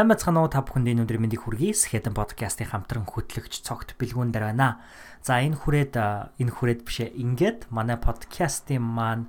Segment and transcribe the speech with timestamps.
[0.00, 1.76] Сайн бацхан уу та бүхэнд энэ өдрийн мэндийг хүргэе.
[1.76, 4.80] Сэхэдэн подкастын хамтран хөтлөгч цогт бэлгүүн дээр байна.
[5.20, 5.92] За энэ хүрээд
[6.40, 7.20] энэ хүрээд бишээ.
[7.20, 9.28] Ингээд манай подкастын маань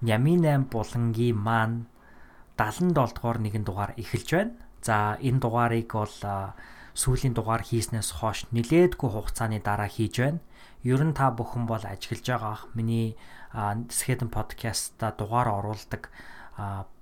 [0.00, 1.92] Нямин 8 булангийн маань
[2.56, 4.56] 77 дугаар нэгэн дугаар эхэлж байна.
[4.80, 6.16] За энэ дугаарыг бол
[6.96, 10.40] сүүлийн дугаар хийснээс хойш нилээдгүй хугацааны дараа хийж байна.
[10.88, 12.64] Ер нь та бүхэн бол ажиглаж байгаа ах.
[12.72, 13.12] Миний
[13.52, 16.08] Сэхэдэн подкастта дугаар оруулдаг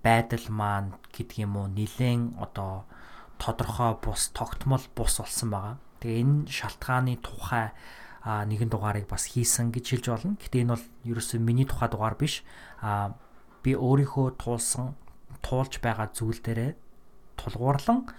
[0.03, 2.85] байдал маань гэдэг юм уу нилээн одоо
[3.39, 5.77] тодорхой бус тогтмол бус болсон байгаа.
[6.01, 7.73] Тэгээ энэ шалтгааны тухай
[8.27, 10.35] нэгэн дугаарыг бас хийсэн гэж хэлж болно.
[10.41, 12.43] Гэтэ энэ бол ерөөсөө миний тухай дугаар биш.
[12.83, 13.15] А
[13.63, 14.99] би өөрийнхөө туулсан
[15.43, 16.75] туулж байгаа зүйл дээрээ
[17.39, 18.11] тулгуурлан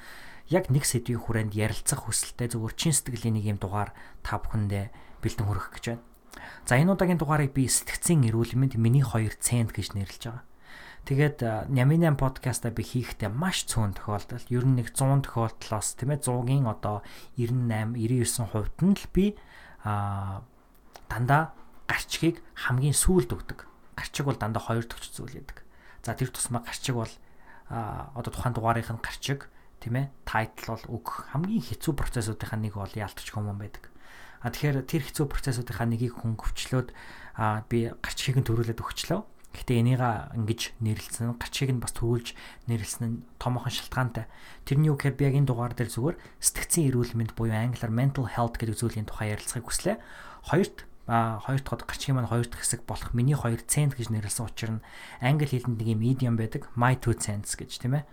[0.48, 3.92] яг нэг сэдвийн хүрээнд ярилцах хүсэлтэй зөвхөн чин сэтгэлийн нэг юм дугаар
[4.24, 4.86] та бүхэндээ
[5.20, 6.04] бэлдэн хүргэх гэж байна.
[6.64, 10.44] За энэ удаагийн дугаарыг би сэтгцийн эрүүл мэнд миний 2 цент гэж нэрлэж байгаа.
[11.08, 14.44] Тэгээд Няминан подкаста би хийхдээ маш цөөн тохиолдол.
[14.52, 17.00] Ер нь нэг 100 тохиолдлоос тийм ээ 100-гийн одоо
[17.40, 19.26] 98 99 хувьд нь л би
[19.88, 20.44] а
[21.08, 21.56] дандаа
[21.88, 23.64] гарчгийг хамгийн сүүлд өгдөг.
[23.96, 25.64] Гарчиг бол дандаа хоёр төгч зүйл яадаг.
[26.04, 27.14] За тэр тусмаа гарчиг бол
[27.72, 29.48] а одоо тухайн дугаарынх нь гарчиг
[29.80, 33.88] тийм ээ тайтл бол өгөх хамгийн хэцүү процессуудынхаа нэг бол яалтч хүмүүс байдаг.
[34.44, 36.92] А тэгэхээр тэр хэцүү процессуудынхаа нэгийг хөнгөвчлөөд
[37.40, 40.02] а би гарчгийг нь төрүүлээд өгчлөө Гэхдээ энийг
[40.36, 42.36] ингэж нэрлэлсэн гачиг нь бас төвлж
[42.68, 44.26] нэрлэлсэн нь томоохон шалтгаантай.
[44.68, 48.78] Тэрний үг яг энэ дугаар дээр зүгээр сэтгцийн эрүүл мэнд буюу англиар mental health гэдэг
[48.78, 49.98] зүйлийн тухай ярилцахыг хүслээ.
[50.48, 54.44] Хоёрт а хоёр дахь гарчгийн маань хоёр дахь хэсэг болох миний 2 цент гэж нэрлсэн
[54.44, 54.84] учраас
[55.24, 58.06] англи хэлэнд нэг юм idiom байдаг my 2 cents гэж тийм ээ.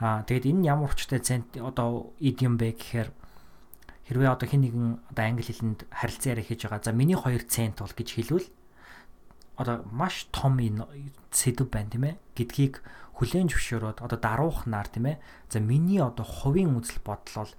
[0.00, 3.12] А тэгээд энэ ямар учиртай цент одоо idiom бэ гэхээр
[4.08, 6.80] хэрвээ одоо хэн нэгэн одоо англи хэлэнд харилцаа яриа хийж байгаа.
[6.80, 8.48] За миний 2 цент бол гэж хэлвэл
[9.62, 10.84] одоо маш том энэ
[11.30, 12.16] сэдв байна тийм ээ.
[12.34, 12.74] Гэдгийг
[13.16, 15.16] хүлээн зөвшөөрөөд одоо даруухнаар тийм ээ.
[15.48, 17.54] За миний одоо хувийн үзэл бодол бол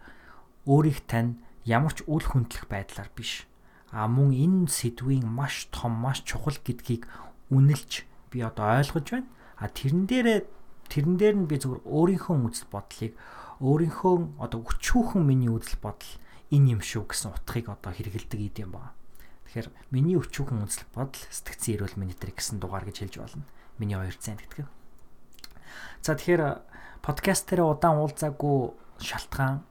[0.68, 3.48] өөрийг тань ямар ч үл хүндлэх байдлаар биш.
[3.96, 7.08] А мөн энэ сэдвийн маш том маш чухал гэдгийг
[7.50, 9.30] үнэлж би одоо ойлгож байна.
[9.58, 10.40] А тэрэн дээрээ
[10.92, 13.14] тэрэн дээр нь би зөвхөн өөрийнхөө үзэл бодлыг
[13.64, 16.12] өөрийнхөө одоо өчүүхэн миний үзэл бодол
[16.52, 18.94] энэ юм шүү гэсэн утгыг одоо хэрэгэлдэг юм байна
[19.54, 23.46] Тэгэхээр миний өчүүхэн үзэл бодол сэтгцэн эрүүл мэндээр гэсэн дугаар гэж хэлж болно.
[23.78, 24.66] Миний 2 цент гэдэг.
[26.02, 26.66] За тэгэхээр
[27.06, 29.62] подкаст дээр удаан уулзаагүй шалтгаан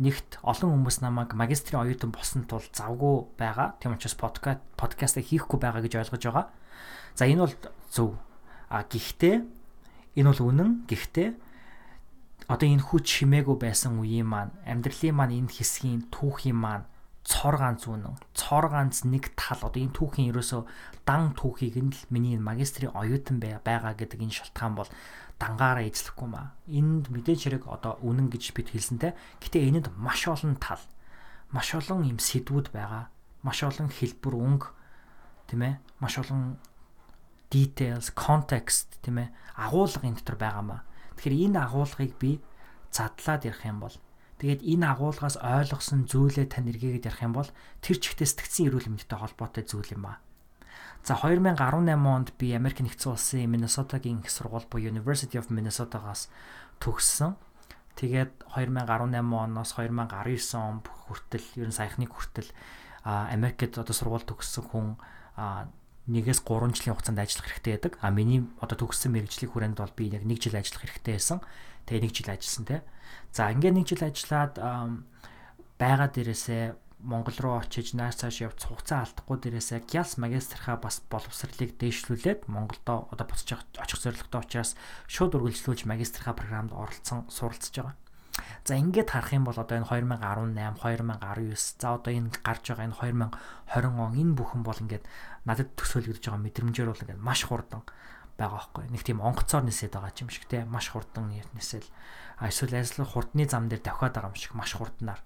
[0.00, 3.76] нэгт олон хүмүүс намайг магистрийн оюутан болсон тул завгүй байгаа.
[3.84, 6.48] Тийм учраас подкаст подкастыг хийхгүй байгаа гэж ойлгож байгаа.
[7.12, 7.56] За энэ бол
[7.92, 8.16] зөв.
[8.72, 9.44] А гэхдээ
[10.16, 10.88] энэ бол үнэн.
[10.88, 11.28] Гэхдээ
[12.48, 16.88] одоо энэ хүч химээгүй байсан үеийн маань амьдралын маань энэ хэсгийн түүхийн маань
[17.28, 20.62] цор ганц үнэн цор ганц нэг тал одоо энэ түүхийн ерөөсөө
[21.04, 24.88] дан түүхийг нь л миний магистрийн оюутан байгаа гэдэг энэ шалтгаан бол
[25.36, 26.56] дангаараа эзлэхгүй маа.
[26.66, 29.12] Энд мэдээж хэрэг одоо үнэн гэж бид хэлсэнтэй.
[29.44, 30.82] Гэтэ энэнд маш олон тал,
[31.52, 33.12] маш олон юм сэдвүүд байгаа.
[33.44, 34.68] Маш олон хэлбэр өнгө
[35.52, 35.74] тийм ээ.
[36.00, 36.58] Маш олон
[37.52, 39.28] details, context тийм ээ.
[39.54, 40.80] Агуулга энэ дотор байгаа маа.
[41.20, 42.42] Тэгэхээр энэ агуулгыг би
[42.90, 43.94] задлаад ярих юм бол
[44.38, 47.50] Тэгээд энэ агуулгаас ойлгосон зүйлээ тань эргээгээд ярих юм бол
[47.82, 50.22] тэр чигтээ сэтгцэн эрүүл мэндтэй холбоотой зүйл юм аа.
[51.02, 51.58] За 2018
[52.06, 56.30] онд би Америк нэгдсэн улсын Миннесотагийн их сургууль буюу University of Minnesota-гаас
[56.78, 57.34] төгссөн.
[57.98, 62.50] Тэгээд 2018 оноос 2019 он хүртэл ер нь саяхныг хүртэл
[63.02, 64.86] Америкт одоо сургууль төгссөн хүн
[66.08, 67.92] нэгээс 3 жилийн хугацаанд ажиллах хэрэгтэй байдаг.
[68.04, 71.40] А миний одоо төгссөн мэрэгжлийн хүрээнд бол би яг 1 жил ажиллах хэрэгтэй байсан.
[71.88, 72.84] Тэгээ 1 жил ажилласан те.
[73.32, 74.54] За ингээд нэг жил ажиллаад
[75.80, 81.78] байгаа дээрээсээ Монгол руу очиж нааш цааш явц хугацаа алдахгүй дээрээсээ GIAS магистрхаа бас боловсролыг
[81.78, 84.74] дээшлүүлээд Монголдо одоо буцаж очих зорилготой учраас
[85.06, 87.94] шууд үргэлжлүүлж магистрхаа програмд оролцсон суралцж байгаа.
[88.66, 92.98] За ингээд харах юм бол одоо энэ 2018, 2019 за одоо энэ гарч байгаа энэ
[92.98, 95.04] 2020 он энэ бүхэн бол ингээд
[95.46, 97.82] надад төсөөлөгдөж байгаа мэдрэмжээр бол ингээд маш хурдан
[98.38, 98.88] байгаа байхгүй.
[98.94, 101.84] Нэг тийм онгоцоор нисээд байгаа юм шиг те маш хурдан нисэл.
[102.38, 105.20] Эсвэл ажил хурдны зам дээр давхаад байгаа юм шиг маш хурднаар.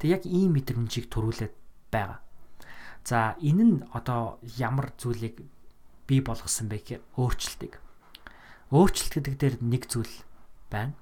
[0.00, 1.54] Тэг яг ийм мэдрэмжийг төрүүлээд
[1.92, 2.24] байгаа.
[3.04, 5.44] За энэ нь одоо ямар зүйлийг
[6.08, 7.74] бий болгосон бэ гэхээр өөрчлөлтийг.
[8.72, 10.14] Өөрчлөлт гэдэг дээр нэг зүйл
[10.72, 10.96] байна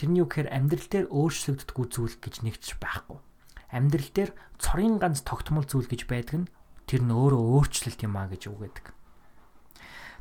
[0.00, 3.20] Тэрний үг гэхээр амьдрал дээр өөрчлөгддөггүй зүйл гэж нэгч байхгүй.
[3.68, 6.50] Амьдрал дээр цорын ганц тогтмол зүйл гэж байдаг нь
[6.88, 8.96] тэр нь өөрөө өөрчлөлт юм а гэж үгээдэг.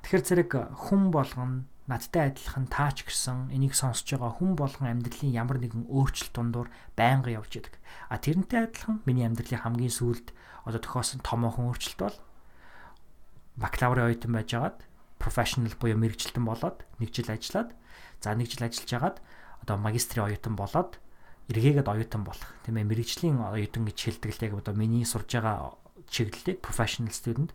[0.03, 0.51] Тэгэхээр зэрэг
[0.89, 6.33] хүн болгон надтай адилхан таач гисэн энийг сонсож байгаа хүн болгон амьдралын ямар нэгэн өөрчлөлт
[6.37, 7.75] дундуур байнга явж идэг.
[8.13, 10.29] А тэрнтэй адилхан миний амьдралын хамгийн сүүлд
[10.69, 12.17] одоо тохиосон томоохон өөрчлөлт бол
[13.57, 14.77] бакалаврын оюутан байжгаад
[15.17, 17.73] профешнл буюу мэрэгчлэн болоод нэг жил ажиллаад
[18.21, 19.17] за нэг жил ажиллаж агаад
[19.65, 21.01] одоо магистрийн оюутан болоод
[21.49, 25.75] эргээгээд оюутан болох тийм ээ мэрэгжлийн оюутан гэж хэлдэг л яг одоо миний сурж байгаа
[26.07, 27.51] чиглэлийг professional student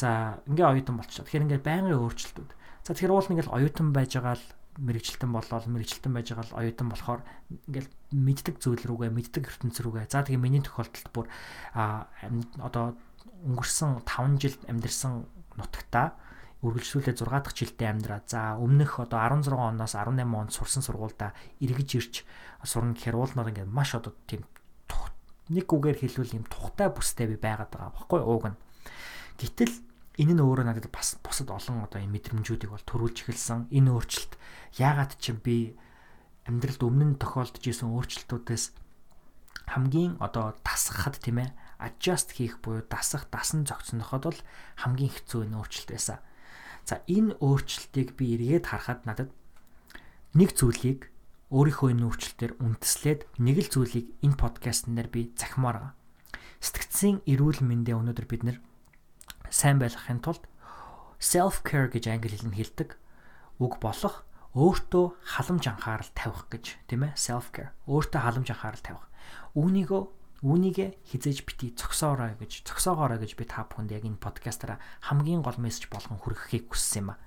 [0.00, 1.28] за ингээ оюутан болчихоо.
[1.28, 2.50] Тэгэхээр ингээ байнгын өөрчлөлтүүд.
[2.88, 4.46] За тэгэхээр уул ингээл оюутан байж байгаа л
[4.80, 7.20] мэрэгчлэн болоод мэрэгчлэн байж байгаа л оюутан болохоор
[7.68, 10.08] ингээл мэддэг зүйл рүүгээ мэддэг ертөнц рүүгээ.
[10.08, 11.26] За тэгээ миний тохиолдолд бүр
[11.76, 12.08] а
[12.64, 12.96] одоо
[13.44, 15.12] өнгөрсөн 5 жил амьдэрсэн
[15.60, 16.16] нутагтаа
[16.64, 18.20] үргэлжлүүлээ 6 дахь жилдээ амьдраа.
[18.24, 22.14] За өмнөх одоо 16 оноос 18 онд сурсан сургуультай эргэж ирж
[22.64, 24.44] сурна гэхээр уулнаар ингээд маш одоо тийм
[25.50, 28.58] нэг үгээр хэлвэл юм тухтай бүстэй би байгаад байгаа байхгүй ууг нь.
[29.34, 29.74] Гэтэл
[30.20, 33.72] энэ нь өөрөө надад бас бусад олон одоо юм мэдрэмжүүдийг бол төрүүлж эхэлсэн.
[33.72, 34.36] Энэ өөрчлөлт
[34.76, 35.72] яагаад ч би
[36.44, 38.64] амьдралд өмнө нь тохиолдож исэн өөрчлөлтүүдээс
[39.72, 41.50] хамгийн одоо тасгахад тийм ээ
[41.80, 44.40] adjust хийх буюу дасах дасан зогцноход бол
[44.82, 46.18] хамгийн хэцүү энэ өөрчлөлт байсан.
[46.84, 49.30] За энэ өөрчлөлтийг би эргээд харахад надад
[50.36, 51.08] нэг зүйлийг
[51.48, 55.94] өөрийнхөө энэ өөрчлөлтөөр үндэслээд нэг л зүйлийг энэ подкастн дээр би захимаар байгаа.
[56.60, 58.58] Сэтгцийн эрүүл мэндийн өнөөдөр бид нэр
[59.50, 60.46] сайн байхын тулд
[61.20, 62.90] self care гэж англи хэлээр хэлдэг
[63.60, 64.24] үг болох
[64.56, 69.06] өөртөө халамж анхаарал тавих гэж тийм ээ self care өөртөө халамж анхаарал тавих.
[69.54, 70.02] Үүнийгөө
[70.40, 75.60] Үүнийгээ хизээж бити цогсоорой гэж цогсоогоорой гэж би та бүхэнд яг энэ подкастаараа хамгийн гол
[75.60, 77.20] мессеж болгон хүргэхийг хүссэн юм а.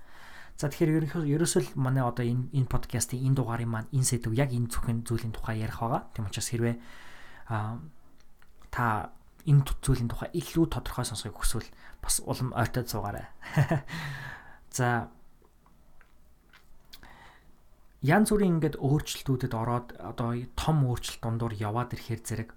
[0.58, 4.66] За тэгэхээр ерөөсөө манай одоо энэ энэ подкастын энэ дугаарыг маань энэ сэдв яг энэ
[4.66, 6.10] зөвхөн зүйлийн тухай ярих байгаа.
[6.18, 6.76] Тийм учраас хэрвээ
[7.54, 7.78] а
[8.74, 9.14] та
[9.46, 11.70] энэ зүйлийн тухай илүү тодорхой сонсохыг хүсвэл
[12.00, 13.28] бас улам ойртоод суугаарай.
[14.78, 15.12] За
[18.04, 22.50] янз бүрийн ингээд өөрчлөлтүүдэд ороод одоо том өөрчлөлт дундуур яваад ирэхээр зэрэг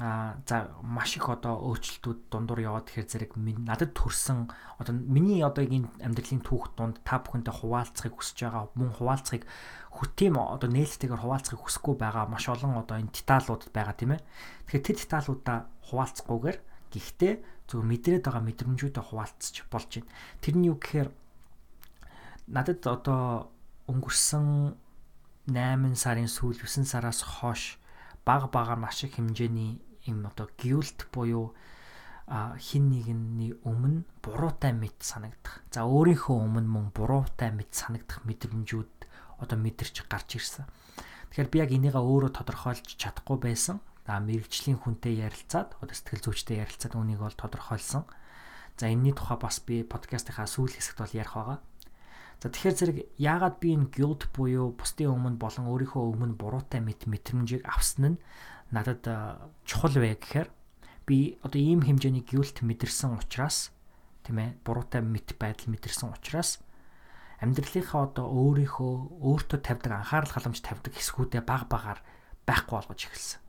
[0.00, 4.50] а за маш их одоо өөрчлөлтүүд дундуур яваад тэгэхээр зэрэг надад төрсэн
[4.82, 9.46] одоо миний одоо энэ амьдралын түүх дунд та бүхэнтэй хуваалцахыг хүсэж байгаа мөн хуваалцахыг
[9.94, 14.22] хүтим одоо нээлттэйгээр хуваалцахыг хүсэхгүй байгаа маш олон одоо энэ деталууд байгаа тийм ээ.
[14.66, 16.58] Тэгэхээр тэр деталуудаа хуваалцахгүйгээр
[16.90, 17.34] гэхдээ
[17.70, 20.10] зөв мэдрээд байгаа мэдрэмжүүдээ хуваалцчих болж байна.
[20.42, 21.08] Тэрний юу гэхээр
[22.50, 23.54] надад одоо
[23.86, 24.74] өнгөрсөн
[25.54, 27.78] 8 сарын сүүл 9 сараас хойш
[28.24, 31.54] бага бага маш их хэмжээний юм одоо guilt буюу
[32.26, 35.60] хин нэгний өмнө буруутай мэд санагдах.
[35.68, 38.94] За өөрийнхөө өмнө мөн буруутай мэд санагдах мэдрэмжүүд
[39.44, 40.64] одоо мэдэрч гарч ирсэн.
[41.28, 43.84] Тэгэхээр би яг энийгээ өөрөө тодорхойлж чадахгүй байсан.
[44.08, 48.08] За мэрэгжлийн хүнтэй ярилцаад, одоо сэтгэл зүйчтэй ярилцаад үнийг бол тодорхойлсон.
[48.80, 51.58] За энэний тухай бас би подкастынхаа сүүл хэсэгт бол ярих байгаа.
[52.44, 57.08] За тэгэхээр зэрэг яагаад би энэ guilt буюу бусдын өмнө болон өөрийнхөө өмнө буруутай мэд
[57.08, 58.22] мэдрэмжийг авсан нь
[58.68, 59.00] надад
[59.64, 60.52] чухал вэ гэхээр
[61.08, 63.72] би одоо ийм хэмжээний guilt мэдэрсэн учраас
[64.28, 66.60] тийм ээ буруутай мэд байдал мэдэрсэн учраас
[67.40, 72.04] амьдралынхаа одоо өөрийнхөө өөртөө тавьдаг анхаарал халамж тавьдаг хэсгүүдээ баг багаар
[72.44, 73.40] байхгүй болгож эхэлсэн.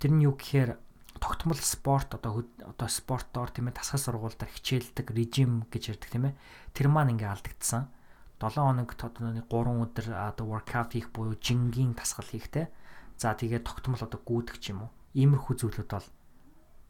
[0.00, 0.80] Тэр нь юу гэхээр
[1.20, 6.40] тогтмол спорт одоо одоо спортоор тийм ээ тасгал сургуультай хичээлдэг режим гэж ярьдаг тийм ээ
[6.72, 7.92] тэр маань ингээ алдагдсан
[8.40, 12.72] 7 хоног одоо 3 өдөр одоо workout хийх буюу жингийн тасгал хийхтэй.
[13.20, 14.90] За тэгээд тогтмол одоо гүйдэх ч юм уу.
[15.12, 16.08] Иймэрхүү зүйлүүд бол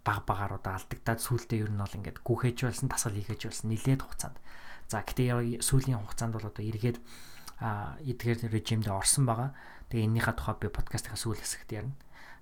[0.06, 4.06] баг багаар одоо алдагдаад сүултээ ер нь бол ингээд гүхэж байсан тасгал хийхэж байсан нилээд
[4.06, 4.38] хугацаанд.
[4.86, 7.02] За гэтээ сүүлийн хугацаанд бол одоо эргээд
[7.60, 9.50] а эдгээр режимдээ орсон байгаа.
[9.90, 11.98] Тэгээ энэнийхээ тухай би подкастынхаа сүүл хэсэгт ярина.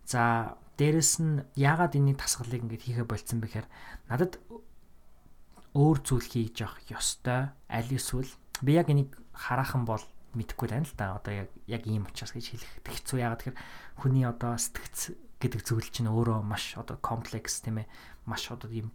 [0.07, 3.67] За дээрэс нь яагаад энэний тасгалыг ингээд хийхэ болцсон бэхээр
[4.07, 4.38] надад
[5.75, 7.50] өөр зүйл хийж явах ёстой.
[7.67, 8.31] Аль эсвэл
[8.62, 10.03] би яг энийг хараахан бол
[10.35, 11.17] мэдэхгүй байна л да.
[11.17, 13.59] Одоо яг яг ийм учраас гэж хэлэх хэцүү яагаад тэгэхээр
[14.03, 17.91] хүний одоо сэтгц гэдэг зүйл чинь өөрөө маш одоо комплекс тийм ээ.
[18.27, 18.93] Маш одоо ийм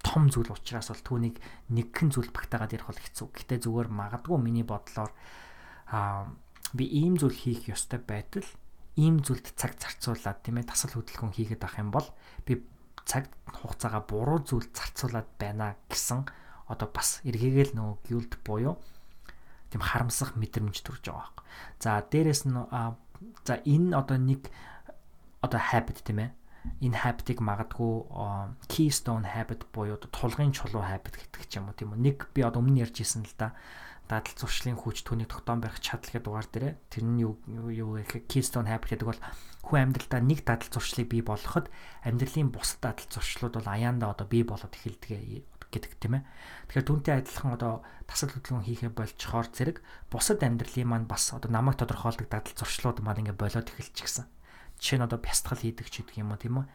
[0.00, 1.36] том зүйл учраас бол түүнийг
[1.70, 3.26] нэгэн зүйл багтаагаад ярих бол хэцүү.
[3.32, 5.12] Гэтэ зүгээр магадгүй миний бодлоор
[5.92, 6.32] аа
[6.72, 8.46] би ийм зүйл хийх ёстой байтал
[8.96, 12.08] ийм зүйлд цаг зарцуулаад тийм ээ тасал хөдөлгөөн хийгээд авах юм бол
[12.48, 12.64] би
[13.04, 16.24] цаг хугацаагаа буруу зүйлд зарцуулаад байна гэсэн
[16.66, 18.74] одоо бас эргээгээл нөгөө guilt буюу
[19.70, 21.44] тийм харамсах мэдрэмж төрж байгаа байхгүй.
[21.82, 22.58] За дээрэс нь
[23.46, 24.50] за энэ одоо нэг
[25.42, 26.30] одоо habit тийм ээ
[26.82, 27.94] энэ habit-ыг магадгүй
[28.66, 32.02] keystone habit буюу тулгын чулуу habit гэдэг ч юм уу тийм үү.
[32.02, 33.54] Нэг би одоо өмнө ярьж исэн л да
[34.06, 37.34] дадал зуршлын хүч түүний тогтоом барих чадал гэдэг дугаар дээр тэр нь юу
[37.70, 39.22] юу гэх keystone habit гэдэг бол
[39.66, 41.66] хүн амьдралдаа нэг дадал зуршлыг бий болгоход
[42.06, 45.10] амьдралын бус дадал зуршлууд бол аяанда одоо бий болоод эхэлдэг
[45.76, 46.24] гэдэг тийм ээ.
[46.72, 49.76] Тэгэхээр түүнтэй адилхан одоо тасал хөдөлгөөн хийхэ болчхоор зэрэг
[50.08, 54.26] бусад амьдралын маань бас одоо намайг тодорхойлдог дадал зуршлууд маань ингээ болоод эхэлчихсэн.
[54.80, 56.66] Жишээ нь одоо бясалгал хийдэг ч гэдэг юм уу тийм үү?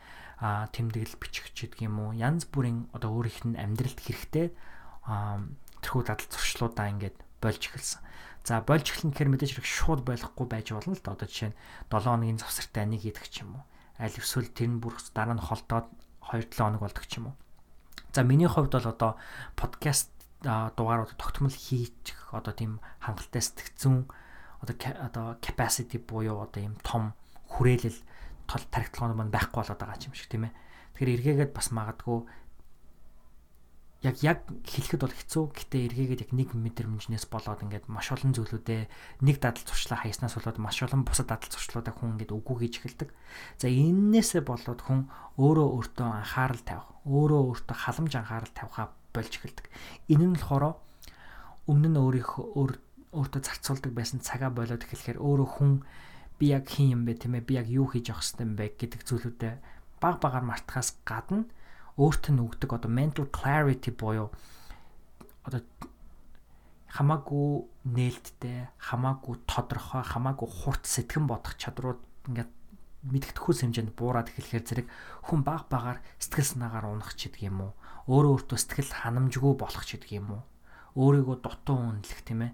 [0.42, 2.18] Аа тэмдэглэл бичих ч гэдэг юм уу?
[2.18, 4.54] Янз бүрийн одоо өөрийнх нь амьдралд хэрэгтэй
[5.06, 5.46] аа
[5.86, 8.02] тэрхүү дадал зуршлуудаа ингээд болж эхэлсэн.
[8.42, 11.14] За болж эхлэн гэхээр мэдээж хэрэг шууд болохгүй байж болно л да.
[11.14, 11.58] Одоо жишээ нь
[11.94, 13.64] 7 хоногийн завсартай нэг идэх ч юм уу.
[14.02, 15.86] Аль эсвэл тэр нь бүр дараа нь холдоод
[16.26, 17.36] 2-7 хоног болдог ч юм уу.
[18.14, 19.12] За миний хувьд бол одоо
[19.56, 20.12] подкаст
[20.44, 24.10] дугаарууд тогтмол хийчих одоо тийм хангалттай сэтгцэн
[24.60, 27.14] одоо одоо capacity буюу одоо ийм том
[27.48, 28.00] хүрээлэл
[28.52, 30.56] тол тархитлагын маань байхгүй болоод байгаа юм шиг тийм ээ.
[31.00, 32.20] Тэгэхээр эргээгээд бас магадгүй
[34.02, 38.92] яг яг хэлэхэд бол хэцүү гэтээ эргээгээд яг нэг мэдрэмжнээс болоод ингээд маш олон зүйлүүдээ
[39.24, 43.10] нэг дадал зуршлаа хаяснаас болоод маш олон бусад дадал зуршлуудаа хүн ингээд үгүй хийж эхэлдэг.
[43.62, 49.68] За энээсээ болоод хүн өөрөө өөртөө анхаарал тавих, өөрөө өөртөө халамж анхаарал тавихаа болж эхэлдэг.
[50.12, 50.78] Энэ нь болохоор
[51.68, 52.46] өмнө нь өөрийнхөө
[53.12, 55.72] өөртөө зарцуулдаг байсан цагаа болоод эхлэхээр өөрөө хүн
[56.40, 58.66] би яг хин юм бэ тийм ээ би яг юу хийж явах хэвтэй юм бэ
[58.80, 59.58] гэдэг зүйлүүдэд
[60.02, 61.46] баг багаар мартахаас гадна
[62.00, 64.34] өөрт нь өгдөг одоо mental clarity буюу
[65.46, 65.62] одоо
[66.92, 72.52] хамаагүй нээлттэй, хамаагүй тодорхой, хамаагүй хурц сэтгэн бодох чадрууд ингээд
[73.02, 74.88] мэдгэдэхүйс хэмжээнд буураад эхлэхээр зэрэг
[75.26, 77.74] хүн баг багаар сэтгэл санаагаар унах ч гэдэг юм уу.
[78.06, 80.44] Өөрөө өөртөө сэтгэл ханамжгүй болох ч гэдэг юм уу.
[80.94, 82.54] Өөрийгөө дутуу үнэлэх тийм ээ.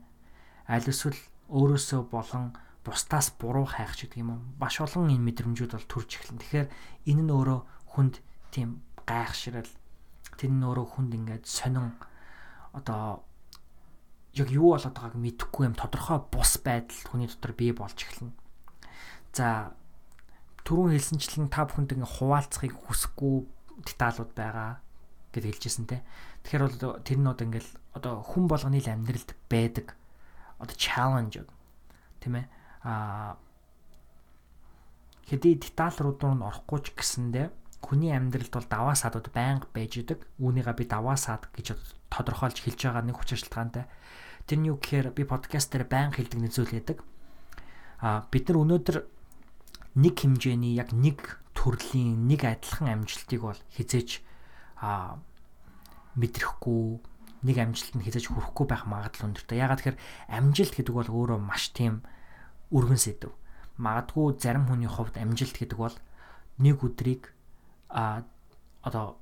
[0.71, 1.19] Аль эсвэл
[1.51, 2.55] өөрөөсөө болон
[2.87, 4.41] бусдаас буруу хайх ч гэдэг юм уу.
[4.55, 6.39] Маш олон энэ мэдрэмжүүд бол төрж эхэлнэ.
[6.39, 6.67] Тэгэхээр
[7.11, 7.59] энэ нь өөрөө
[7.91, 8.15] хүнд
[8.55, 9.67] тийм гайхшрал
[10.39, 11.99] тэр нь өөрөө хүнд ингээд сонин
[12.71, 13.27] одоо
[14.37, 18.31] яг юу болоод байгааг мэдэхгүй юм тодорхой бус байдал хүний дотор бий болж эхэлнэ.
[19.33, 19.73] За
[20.67, 23.47] түрүүн хэлсэнчлэн та бүхэнд ингээ хуваалцахыг хүсэхгүй
[23.87, 24.83] деталууд байгаа
[25.31, 26.03] гэж хэлжсэн те.
[26.43, 29.95] Тэгэхээр бол тэр нь одоо ингээл одоо хүн болгоны л амьдралд байдаг
[30.59, 31.39] одоо challenge
[32.19, 32.45] тийм ээ
[32.83, 33.39] а
[35.31, 37.47] хэдий деталь руу дуу орохгүй ч гэсэндээ
[37.81, 40.25] хүний амьдралд бол даваа садууд байнга байж идэг.
[40.41, 41.77] Үүнийгээ би даваа сад гэж
[42.09, 43.85] тодорхойлж хэлж байгаа нэг хүч шалтгаантай.
[44.49, 46.99] Тэр нь юу гэхээр би подкаст дээр байнга хэлдэг нэг зүйл байдаг.
[48.01, 48.97] А бид нар өнөөдөр
[49.97, 54.21] нэг хэмжээний яг нэг төрлийн нэг адилхан амжилтыг бол хизээж
[54.77, 55.17] а
[56.13, 57.01] мэдрэхгүй
[57.41, 59.57] нэг амжилтанд хизээж хүрэхгүй байх магадлал өндөртэй.
[59.57, 62.05] Ягаад тэгэхээр амжилт гэдэг бол өөрөө маш тийм
[62.69, 63.33] өргөн сэдв.
[63.81, 65.95] Магадгүй зарим хүний хувьд амжилт гэдэг бол
[66.61, 67.33] нэг өдрийг
[67.89, 68.21] а
[68.85, 69.17] одоо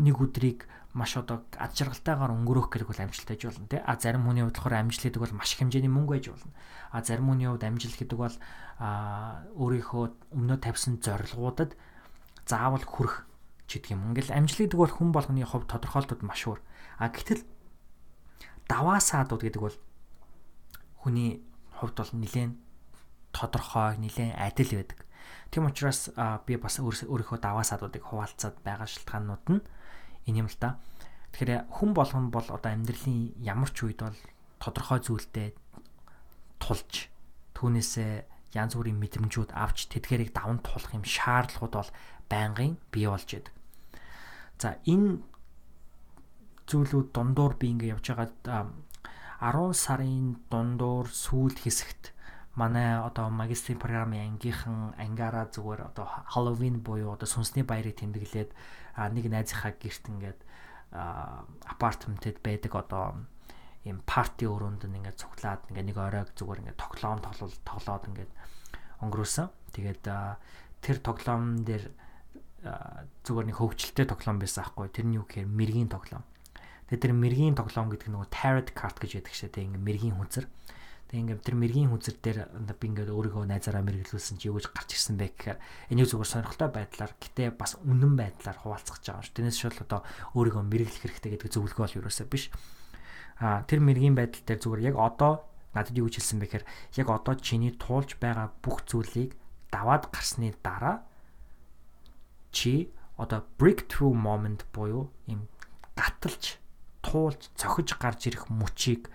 [0.00, 3.78] нэг өдрийг маш одоо ад жаргалтайгаар өнгөрөөх гэдэг бол амжилт гэж болно тий.
[3.78, 6.52] А зарим хүний хувьд болохоор амжилт гэдэг бол маш их хэмжээний мөнгө байж болно.
[6.90, 8.36] А зарим хүний хувьд амжилт гэдэг бол
[8.82, 10.04] а өөрийнхөө
[10.34, 11.78] өмнөө тавьсан зорилгуудад
[12.42, 13.22] заавал хүрэх
[13.70, 14.10] гэдэг юм.
[14.10, 16.58] Ингээл амжилт гэдэг бол хүн болгоны хувьд тодорхойлтод маш өөр.
[16.98, 17.46] А гэтэл
[18.66, 19.76] даваа саадууд гэдэг бол
[21.06, 21.46] хүний
[21.78, 22.58] хувьд бол нэлээд
[23.30, 25.06] тодорхой, нэлээд адил байдаг.
[25.50, 26.10] Тийм учраас
[26.46, 29.62] би бас өөрийнхөө даваа садуудыг хуваалцаад байгаа шалтгаанууд нь
[30.30, 30.78] энэ юм л та.
[31.34, 34.18] Тэгэхээр хүн болгон бол одоо амьдралын ямар ч үед бол
[34.62, 35.48] тодорхой зүйлдээ
[36.62, 37.10] тулж
[37.54, 38.12] түүнээсээ
[38.54, 41.90] янз бүрийн мэдрэмжүүд авч тэдгэрийг даван туулах юм шаардлагууд бол
[42.30, 43.54] байнгын бий болж идэг.
[44.58, 45.22] За энэ
[46.66, 48.70] зүйлүүд дундуур би ингэ явж байгаа
[49.40, 52.12] 10 сарын дундуур сүүл хэсэгт
[52.60, 58.50] манай одоо магистрийн програмын ангийнхан ангаараа зүгээр одоо Halloween буюу одоо сүнсний баярыг тэмдэглээд
[59.16, 60.40] нэг найзынхаа гэрт ингээд
[60.92, 63.04] апартментэд байдаг одоо
[63.88, 68.32] ийм парти өрөөнд ингээд цуглаад ингээд нэг оройг зүгээр ингээд тоглоом тоглол тоглоод ингээд
[69.00, 69.48] өнгөрөөсөн.
[69.72, 70.04] Тэгээд
[70.84, 71.84] тэр тоглоом дээр
[73.24, 74.92] зүгээр нэг хөвгчлөлтэй тоглоом байсан аахгүй.
[74.92, 76.24] Тэр нь юу гэхээр мэргийн тоглоом.
[76.92, 79.48] Тэгээд тэр мэргийн тоглоом гэдэг нь нөгөө tarot card гэж яддаг шээ.
[79.48, 80.44] Тэг ингээд мэргийн хүнзэр.
[81.10, 84.94] Тэг ингээм тэр мэргийн хүзэр дээр би ингээд өөрийгөө найзаараа мэргэлүүлсэн чи юу гэж гарч
[84.94, 85.58] ирсэн бэ гэхээр
[85.90, 89.34] энийг зүгээр сонирхолтой байдлаар гэтээ бас үнэн байдлаар хуваалцах гэж байгаа ш.
[89.34, 90.06] Тэрнээс шууд одоо
[90.38, 92.54] өөрийгөө мэрэглэх хэрэгтэй гэдэг зөвлөгөө бол юусаа биш.
[93.42, 96.66] А тэр мэргийн байдал дээр зүгээр яг одоо надад юу гэж хэлсэн бэ гэхээр
[97.02, 99.34] яг одоо чиний туулж байгаа бүх зүйлийг
[99.74, 101.02] даваад гарсны дараа
[102.54, 105.46] чи одоо breakthrough moment буюу ийм
[105.94, 106.58] гаталж
[107.02, 109.10] туулж цохиж гарч ирэх мөчийг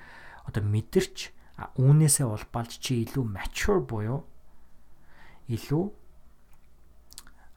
[0.48, 4.24] одоо мэдэрч үүнээсээ улбалж чи илүү mature буюу
[5.48, 5.86] илүү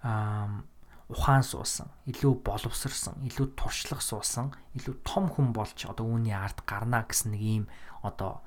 [0.07, 0.63] аа
[1.09, 7.01] ухаан суусан, илүү боловсрсан, илүү туршлах суусан, илүү том хүн болж одоо үүний ард гарна
[7.09, 7.65] гэсэн нэг ийм
[8.05, 8.45] одоо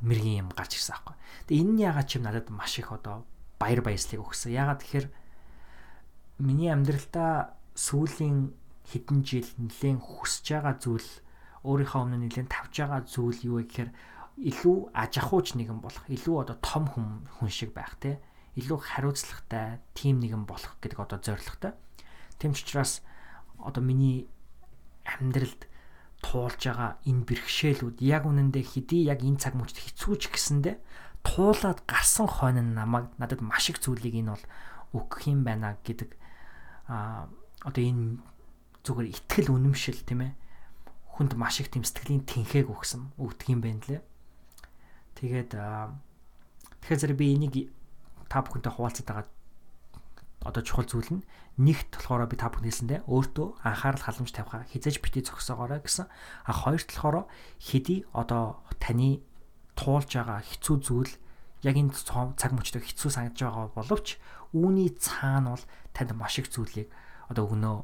[0.00, 1.14] мэргийн юм гарч ирсэн аахгүй.
[1.52, 3.28] Тэгээ энэ нь ягаад чим надад маш их одоо
[3.60, 4.56] баяр баясгалыг өгсөн.
[4.56, 5.06] Ягаад тэгэхээр
[6.40, 8.56] миний амьдралдаа сүүлийн
[8.88, 11.10] хэдэн жил нэлээд хүсэж байгаа зүйл
[11.68, 13.90] өөрийнхөө өмнө нэлээд тавьж байгаа зүйл юу вэ гэхээр
[14.40, 18.20] илүү аж ахуйч нэгэн болох, илүү одоо том хүн хүн шиг байх те
[18.56, 21.72] илүү хариуцлагатай тим нэгэн болох гэдэг одоо зорилготой.
[22.40, 23.00] Тэм ч учраас
[23.60, 24.28] одоо миний
[25.04, 25.68] амьдралд
[26.22, 30.78] туулж байгаа энэ бэрхшээлүүд яг үнэндээ хэдий яг энэ цаг мөчид хэцүүч гэсэндэ
[31.26, 34.44] туулаад гарсан хойно намайг надад маш их зүйлийг энэ бол
[34.94, 36.14] өгөх юм байна гэдэг
[36.86, 37.26] а
[37.66, 38.22] одоо энэ
[38.86, 40.32] зүгээр ихтгэл үнэмшил тийм ээ
[41.14, 44.02] хүнд маш их тийм сэтгэлийн тэнхэг өгсөн өгдөг юм байна лээ.
[45.18, 45.52] Тэгээд
[46.80, 47.54] тэгэхээр зэрэг би энийг
[48.28, 49.26] та бүхэнтэй хуваалцаад байгаа
[50.42, 51.22] одоо чухал зүйл нь
[51.60, 56.08] нэгт болохоор би та бүхэн хэлсэндээ өөртөө анхаарал халамж тавихаа хизээж бити зогсоогоорой гэсэн.
[56.08, 59.22] А хоёрт болохоор хэдий одоо таны
[59.78, 61.12] туулж байгаа хэцүү зүйл
[61.62, 64.18] яг энэ цаг мөчтөд хэцүү санагдж байгаа боловч
[64.50, 65.64] үүний цаана бол
[65.94, 66.90] танд маш их зүйлийг
[67.30, 67.78] одоо өгнөө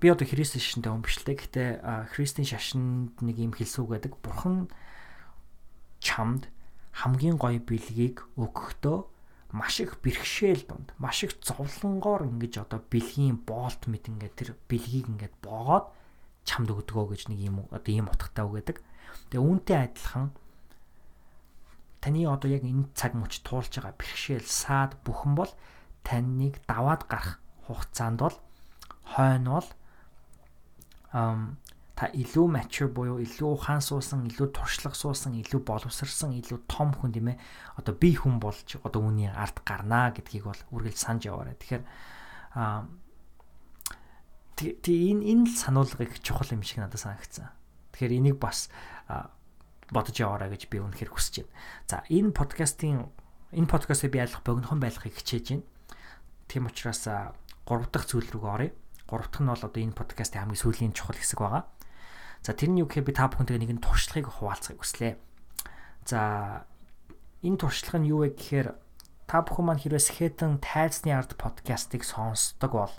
[0.00, 1.40] би одоо Христийн шашинтай хүн биш л дээ.
[1.40, 1.70] Гэхдээ
[2.14, 4.12] Христийн шашинд нэг юм хэлсүүг байдаг.
[4.22, 4.70] Бурхан
[6.04, 6.52] чамд
[6.92, 8.98] хамгийн гоё бэлгийг өгөхдөө
[9.56, 15.08] маш их бэрхшээл дунд маш их зовлонгоор ингэж одоо бэлгийн боолт мэт ингээд тэр бэлгийг
[15.08, 15.88] ингээд боогоод
[16.44, 18.78] чамд өгдөгөө гэж нэг юм одоо ийм утгатай үгээдэг.
[19.32, 20.34] Тэгээ үүнтэй адилхан
[22.04, 25.52] таны одоо яг энэ цаг мөч туулж байгаа бэрхшээл саад бүхэн бол
[26.04, 28.36] таныг даваад гарах хугацаанд бол
[29.08, 29.68] хойно бол
[31.94, 37.14] та илүү mature буюу илүү ухаан суусан, илүү туршлага суусан, илүү боловсрсан, илүү том хүн
[37.14, 37.38] тийм ээ.
[37.78, 41.54] Одоо би хүн болж одоо үүний ард гарнаа гэдгийг бол үргэлж санаж яваарай.
[41.54, 41.84] Тэгэхээр
[42.58, 42.90] аа
[44.58, 47.54] тий энэ энэ л сануулга их чухал юм шиг надад санагдсан.
[47.94, 48.74] Тэгэхээр энийг бас
[49.90, 51.54] бодож яваарай гэж би үнэхээр хүсэж байна.
[51.86, 53.06] За энэ подкастын
[53.54, 55.66] энэ подкастыг би айлах богинохон байлгахыг хичээж байна.
[56.50, 57.30] Тийм учраас 3
[57.90, 58.74] дахь зүйл рүү оръё.
[59.06, 61.70] 3 дахь нь бол одоо энэ подкастын хамгийн сүүлийн чухал хэсэг байгаа.
[62.44, 65.16] За тэрний юу гэхээр би та бүхэнтэйгээ нэгэн туршлагыг хуваалцахыг хүслээ.
[66.04, 66.68] За
[67.40, 68.76] энэ туршлага нь юу вэ гэхээр
[69.24, 72.94] та бүхэн маань хэрвээ Skeleton тайзны ард подкастыг сонсдог бол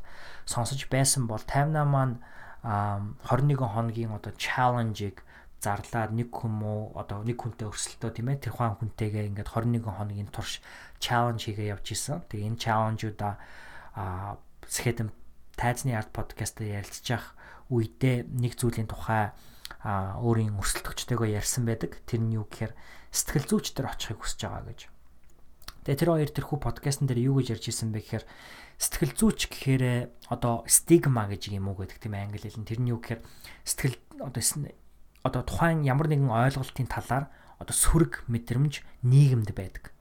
[0.49, 2.25] сонсож байсан бол 58 маань
[2.65, 5.21] 21 хоногийн одоо чаленжийг
[5.61, 10.29] зарлаад нэг хүмүү одоо нэг хүнтэй өрсөлдөө тийм ээ тэр хаан хүнтэйгээ ингээд 21 хоногийн
[10.33, 10.65] турш
[10.97, 12.25] чаленж хийгээ явж исэн.
[12.25, 13.33] Тэгээ энэ чаленжуудаа
[13.93, 15.13] а Skeleton
[15.53, 17.37] тайзны арт подкастаар ярилцж явах
[17.69, 19.33] үедээ нэг зүйлийн тухай
[19.85, 22.01] өөрийн өрсөлдөгчтэйгөө ярьсан байдаг.
[22.09, 22.73] Тэр нь юу гэхээр
[23.13, 24.79] сэтгэл зүйчдэр очихыг хүсэж байгаа гэж.
[25.85, 28.25] Тэгээ тэр хоёр тэрхүү подкастн дээр юу гэж ярьж исэн бэ гэхээр
[28.81, 29.83] сэтгэл зүйч гэхээр
[30.33, 33.21] одоо стигма гэж юм уу гэдэг тийм англи хэлэн тэр нь юу гэхээр
[33.61, 34.41] сэтгэл одоо
[35.21, 37.29] одоо тухайн ямар нэгэн ойлголтын талаар
[37.61, 39.93] одоо сөрөг мэдрэмж нийгэмд байдаг.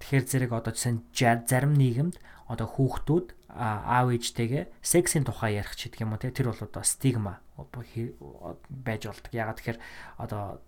[0.00, 2.18] Тэгэхээр зэрэг одоо зарим нийгэмд
[2.50, 6.84] одоо хүүхдүүд аав ээжтэйгээ сексийн тухай ярих ч гэдэг юм уу те тэр бол одоо
[6.84, 9.32] стигма байж болдог.
[9.32, 9.78] Ягаад тэгэхээр
[10.16, 10.64] одоо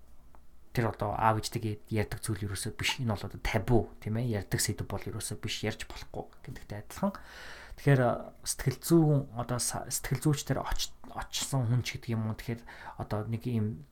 [0.76, 3.00] тэр одоо аав ээжтэйгээ ярьдаг зүйл ерөөсөө биш.
[3.00, 7.12] Энэ бол одоо табу тийм ээ ярьдаг сэдв бол ерөөсөө биш ярьж болохгүй гэдэгтэй адилхан.
[7.80, 8.02] Тэгэхээр
[8.44, 12.62] сэтгэл зүйн одоо сэтгэл зүйчдэр очсон хүн ч гэдэг юм уу тэгэхээр
[13.00, 13.88] одоо нэг юм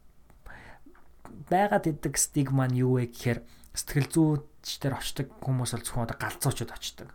[1.48, 3.40] байгаад идэг стигма нь юу вэ гэхээр
[3.72, 7.08] сэтгэл зүйчдэр очдог хүмүүс бол зөвхөн одоо галзуучуд очдог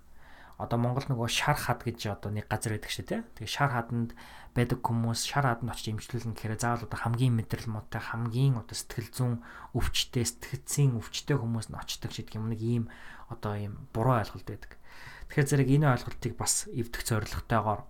[0.58, 3.22] одоо Монгол нөгөө шар хад гэж одоо нэг газар байдаг шүү дээ.
[3.38, 4.18] Тэгээ шар хаданд
[4.58, 9.14] байдаг хүмүүс шар хаданд очиж имжлүүлнэ гэхээр заавал одоо хамгийн мэдрэл муутай хамгийн одоо сэтгэл
[9.14, 9.36] зүүн
[9.78, 12.84] өвчтэй сэтгцийн өвчтэй хүмүүс нь очдог гэдэг юм нэг ийм
[13.30, 14.82] одоо ийм буруу ойлголт байдаг.
[15.30, 17.86] Тэгэхээр зэрэг энэ ойлголтыг бас эвдэх зорилготойгоор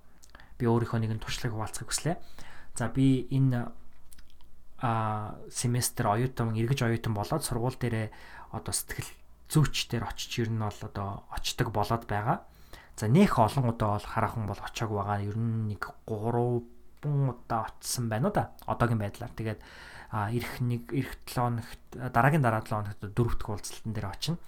[0.59, 2.15] би өөрийнхөө нэгэн туршлагыг хуваалцахыг хүслээ.
[2.75, 3.71] За би энэ
[4.83, 8.11] а семестр оюутан эргэж оюутан болоод сургууль дээрээ
[8.53, 9.09] одоо сэтгэл
[9.49, 12.45] зүйчдэр очиж ер нь бол одоо очдог болоод байгаа.
[12.97, 15.21] За нэх олон удаа бол хараахан бол очиаг байгаа.
[15.21, 16.65] Ер нь нэг 3
[17.05, 18.57] удаа очсон байна да.
[18.65, 19.29] Одоогийн байдлаар.
[19.37, 19.61] Тэгээд
[20.09, 24.41] а ирэх нэг ирэх 7 хоногт дараагийн дараа 7 хоногт дөрөвдөх уулзалтан дээр очино.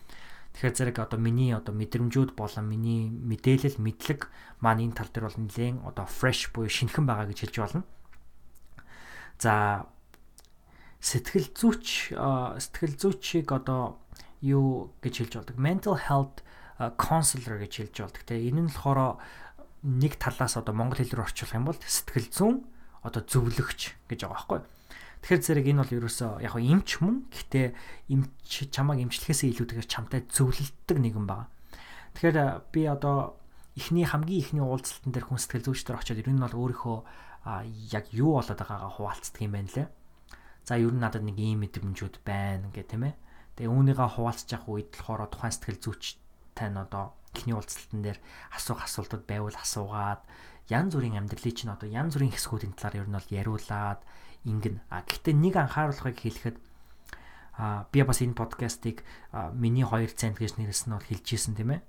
[0.58, 4.34] Тэгэхээр зэрэг одоо миний одоо мэдрэмжүүд болон миний мэдээлэл мэдлэг
[4.66, 7.84] маань энэ тал дээр бол нэлээд одоо fresh буюу шинэхэн байгаа гэж хэлж болно.
[9.38, 9.86] За
[11.00, 14.02] сэтгэл зүйч сэтгэл зүйчийг одоо
[14.42, 15.58] юу гэж хэлж болдог.
[15.62, 16.42] Mental health
[16.80, 18.24] counselor гэж хэлж болдог.
[18.24, 19.20] Тэгээ энэ нь болохоор
[19.84, 22.58] нэг талаас одоо монгол хэл рүү орчуулах юм бол сэтгэл зүйн
[23.04, 24.60] одоо зөвлөгч гэж байгаа байхгүй.
[25.20, 27.68] Тэгэхээр зэрэг энэ бол ерөөсөө яг хаа эмч мөн гэхдээ
[28.16, 31.48] эмч чамааг эмчлэхээсээ илүүтэйгээр чамтай зөвлөлдөг нэгэн байгаа.
[32.16, 32.38] Тэгэхээр
[32.72, 33.36] би одоо
[33.76, 36.98] эхний хамгийн эхний уулзалтан дээр хүн сэтгэл зүйчдэр очиод ер нь бол өөрийнхөө
[37.92, 39.88] яг юу болоод байгаагаа хуваалцдаг юм байна лээ.
[40.64, 43.16] За ер нь надад нэг ийм мэдрэмжүүд байна гэх тийм ээ.
[43.60, 46.29] Тэгээ үүнийгээ хуваалцж явах үед болохоор тухайн сэтгэл зүйчтэй
[46.68, 48.20] нь одоо эхний уулзалтан дээр
[48.52, 50.22] асуух асуултууд байвал асуугаад
[50.68, 54.02] янз бүрийн амьдралын чинь одоо янз бүрийн хэсгүүдийн талаар ер нь бол яриулаад
[54.44, 54.84] ингэн.
[54.92, 56.58] А гэхдээ нэг анхааруулгыг хэлэхэд
[57.60, 59.04] а би бас энэ подкастыг
[59.56, 61.82] миний 2 цент гэж нэрлсэн нь бол хэлжсэн тийм ээ.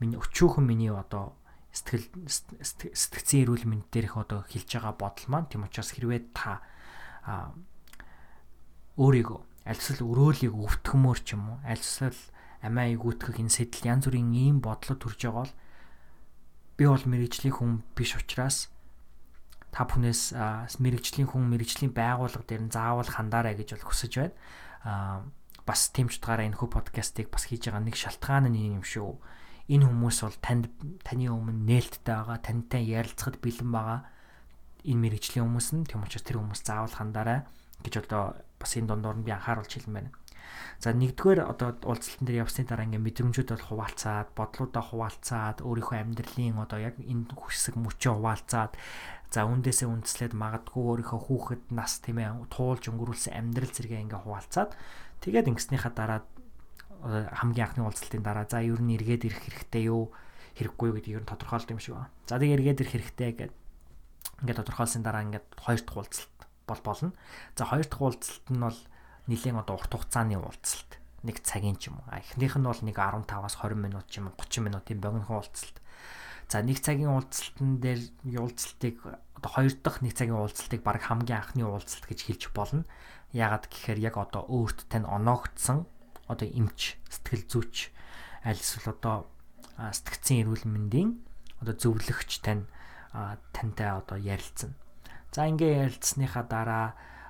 [0.00, 1.36] Миний өчүүхэн миний одоо
[1.72, 2.08] сэтгэл
[2.94, 6.64] сэтгцэн эрүүл мэнд дээрх одоо хэлж байгаа бодол маань тийм учраас хэрвээ та
[8.96, 9.38] өөрийгөө
[9.68, 12.16] альсвал өрөөлийг өвтгмөр ч юм уу альсвал
[12.62, 15.54] амиа игүүтгэх энэ сэтэл янз бүрийн ийм бодлоо төрж байгаа бол
[16.78, 18.70] би бол мэрэгжлийн хүн биш учраас
[19.74, 20.34] та бүхнээс
[20.78, 24.34] мэрэгжлийн хүн мэрэгжлийн байгууллага дээр нь заавал хандаарай гэж бол хүсэж байна.
[24.82, 25.18] Аа
[25.68, 29.20] бас тийм ч утгаараа энэ хүү подкастыг бас хийж байгаа нэг шалтгаан нь юм шүү.
[29.68, 30.72] Энэ хүмүүс бол танд
[31.04, 34.00] таны өмнө нээлттэй байгаа, тантай ярилцахад бэлэн байгаа.
[34.88, 37.44] Энэ мэрэгжлийн хүмүүс нь тийм учраас тэр хүмүүс заавал хандаарай
[37.84, 40.16] гэж одоо бас энэ дундуур нь би анхааруулж хэлмээр байна.
[40.78, 46.62] За нэгдүгээр одоо уулзалтан дээр явсны дараа ингээ мэдрэмжүүд бол хуваалцаад, бодлуудаа хуваалцаад, өөрийнхөө амьдралын
[46.62, 48.72] одоо яг энэ хүсэг мөчөө хуваалцаад
[49.28, 54.72] за үндээсээ үндслээд магадгүй өөрийнхөө хүүхэд нас тийм ээ туулж өнгөрүүлсэн амьдрал зэрэгээ ингээ хуваалцаад
[55.20, 56.20] тэгээд ингэснийхаа дараа
[57.04, 60.10] хамгийн анхны уулзалтын дараа за ер нь эргээд ирэх хэрэгтэй юу
[60.58, 62.10] хэрэггүй гэдэг ер нь тодорхойлт юм шиг байна.
[62.26, 63.56] За тэгээд эргээд ирэх хэрэгтэй гэдэг
[64.42, 67.10] ингээд тодорхойлсон дараа ингээд хоёр дахь уулзалт бол болно.
[67.54, 68.78] За хоёр дахь уулзалт нь бол
[69.28, 72.08] нэлийн одоо урт хугацааны уулзалт нэг цагийн ч юм уу.
[72.16, 75.76] Эхнийх нь бол нэг 15-аас 20 минут ч юм уу 30 минутын богинохон уулзалт.
[76.48, 78.00] За нэг цагийн уулзалтан дээр
[78.40, 78.96] уулзалтыг
[79.36, 82.88] одоо хоёр дахь нэг цагийн уулзалтыг баг хамгийн анхны уулзалт гэж хэлж болно.
[83.36, 85.84] Яагаад гэхээр яг одоо өөрт тань оноогдсон
[86.30, 87.92] одоо эмч, сэтгэл зүйч
[88.44, 89.28] аль эсвэл одоо
[89.76, 91.20] сэтгцэн эрүүл мэндийн
[91.60, 92.64] одоо зөвлөгч тань
[93.52, 94.72] тантай одоо ярилцсан.
[95.32, 96.86] За ингээ ярилцсныхаа дараа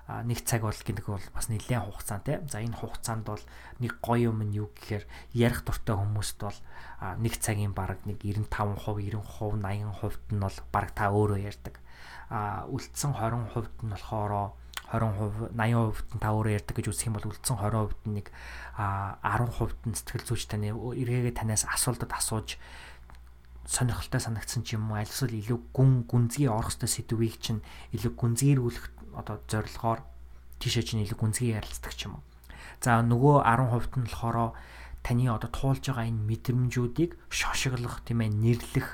[0.09, 2.41] нэг цаг бол гэдэг бол бас нэлээд хугацаантай.
[2.49, 3.45] За энэ хугацаанд бол
[3.77, 5.05] нэг гоё юм нь юу гэхээр
[5.37, 6.59] ярих дуртай хүмүүст бол
[7.21, 11.77] нэг цагийн бараг нэг 95%, 90%, 80%д нь бол бараг та өөрөө ярьдаг.
[12.33, 14.57] А үлдсэн 20%д нь болохоор
[14.89, 18.33] 20% 80%д нь та өөрөө ярьдаг гэж үзэх юм бол үлдсэн 20%д нь нэг
[18.81, 22.57] 10%д нь сэтгэл зүйч таны эргээгээ танаас асуултад асууж
[23.69, 27.61] сонирхолтой санагдсан ч юм уу аль эсвэл илүү гүн гүнзгий орох хөстэй сэдвийг чинь
[27.93, 30.01] илүү гүнзгийрүүлэх одоо зорилгоор
[30.63, 32.25] тийшээ чинь илүү гүнзгий ярилцдаг ч юм уу.
[32.79, 34.55] За нөгөө 10% нь болохоор
[35.03, 38.89] таны одоо туулж байгаа энэ мэдрэмжүүдийг шошиглох тийм ээ нэрлэх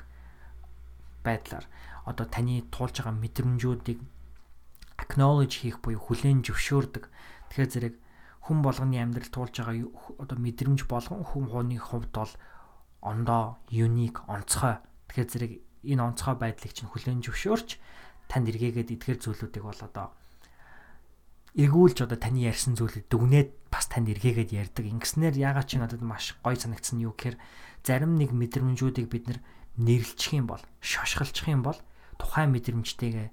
[1.25, 1.67] байдлаар
[2.09, 4.01] одоо таны туулж байгаа мэдрэмжүүдийг
[5.01, 7.09] acknowledge хийх буюу хүлээн зөвшөөрдөг.
[7.51, 7.95] Тэгэхээр зэрэг
[8.45, 9.89] хүн болгоны амьдрал туулж байгаа
[10.21, 12.33] одоо мэдрэмж болгон хүн хууны хувьд бол
[13.01, 14.81] ондоо unique онцгой.
[15.09, 15.53] Тэгэхээр зэрэг
[15.85, 17.69] энэ онцгой байдлыг чинь хүлээн зөвшөөрч
[18.31, 20.13] танд эргээгээд эдгээр зүйлүүдийг бол одоо
[21.55, 24.85] эргүүлж одоо таны ярьсан зүйлийг дүгнээд бас танд эргээгээд ярьдаг.
[24.91, 27.39] Ингэснээр яагаад чи надад маш гоё санагдсан юу гэхээр
[27.87, 29.39] зарим нэг мэдрэмжүүдийг бид
[29.79, 31.79] нэрлчих юм бол, шошголчих юм бол
[32.19, 33.29] тухайн мэдрэмжтэйгээ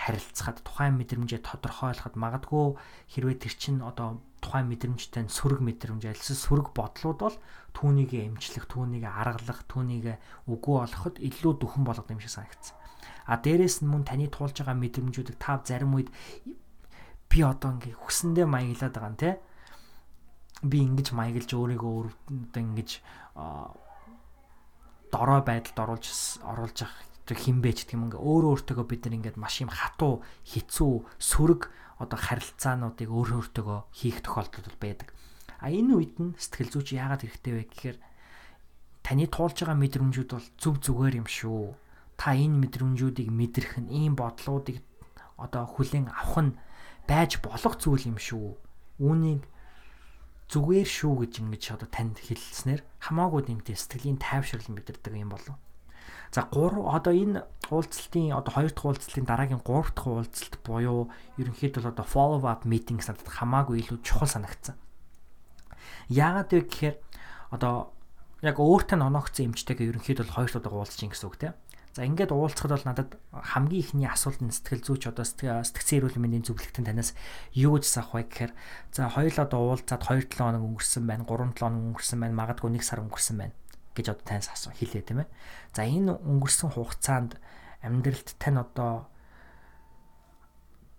[0.00, 2.80] харилцахад тухайн мэдрэмжээ тодорхойлоход магадгүй
[3.12, 7.36] хэрвээ тэр чинь одоо тухайн мэдрэмжтэй сөрөг мэдрэмж альсс сөрөг бодлууд бол
[7.76, 10.16] түүнийг эмчлэх, түүнийг аргалах, түүнийг
[10.48, 12.79] үгүй болгоход илүү дөхөн болгодог юм шиг санагдсан.
[13.26, 16.10] А дээрэс нь мөн таны туулж байгаа мэдрэмжүүдийг та зарим үед
[17.30, 19.30] би одоо ингээ хүсэндээ маяглаад байгаа юм те.
[20.66, 21.94] Би ингэж маяглаж өөрийгөө
[22.50, 22.90] одоо ингэж
[25.10, 26.06] дорой байдалд оруулж
[26.42, 26.98] оруулж явах
[27.30, 31.70] хинбэ ч гэх юм ингээ өөрөө өөртөөгөө бид нар ингээд маш юм хатуу хэцүү сөрөг
[32.02, 35.14] одоо харилцаануудыг өөрөө өөртөөгөө хийх тохиолдол байдаг.
[35.62, 37.98] А энэ үед нь сэтгэл зүйч яагаад хэрэгтэй вэ гэхээр
[39.04, 41.76] таны туулж байгаа мэдрэмжүүд бол зүв зүгээр юм шүү
[42.20, 44.84] та энэ мэдрэмжүүдийг мэдрэх нь ийм бодлуудыг
[45.40, 46.58] одоо хүлээн авах нь
[47.08, 48.60] байж болох зүйл юм шүү.
[49.00, 49.48] Үүнийг
[50.52, 55.56] зүгээр шүү гэж ингэж одоо танд хэлснээр хамаагүй нэмтэй сэтгэлийн тайвшрал мэдэрдэг юм болов.
[56.28, 61.08] За 3 одоо энэ уулзалтын одоо хоёр дахь уулзалтын дараагийн 3 дахь уулзалт буюу
[61.40, 64.76] ерөнхийдөө одоо follow up meeting надад хамаагүй илүү чухал санагдсан.
[66.12, 66.96] Яагаад вэ гэхээр
[67.50, 67.94] одоо
[68.42, 71.54] яг өөртөө оногцсон эмчтэйгээ ерөнхийдөө хоёр удаа уулзж ин гэсэн үг тийм.
[71.90, 76.46] За ингээд уулзахад бол надад хамгийн ихний асуулт нь сэтгэл зүйч одоо сэтгцэн эрүүл мэндийн
[76.46, 77.18] зөвлөлтөнд танаас
[77.50, 78.52] юу гэж асах вэ гэхээр
[78.94, 82.70] за хоёул одоо уулзаад 2 7 хоног өнгөрсөн байна 3 7 хоног өнгөрсөн байна магадгүй
[82.78, 83.54] 1 сар өнгөрсөн байна
[83.98, 85.28] гэж одоо танаас асуу хэлээ тийм ээ.
[85.74, 87.42] За энэ өнгөрсөн хугацаанд
[87.82, 89.10] амьдралд тань одоо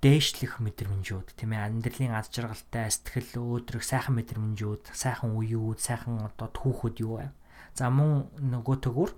[0.04, 6.52] дээшлэх мэдрэмжүүд тийм ээ амьдралын аз жаргалтай сэтгэл өөдрөх сайхан мэдрэмжүүд сайхан үеүүд сайхан одоо
[6.52, 7.30] түүхүүд юу вэ?
[7.78, 9.12] За мөн нөгөө төгөр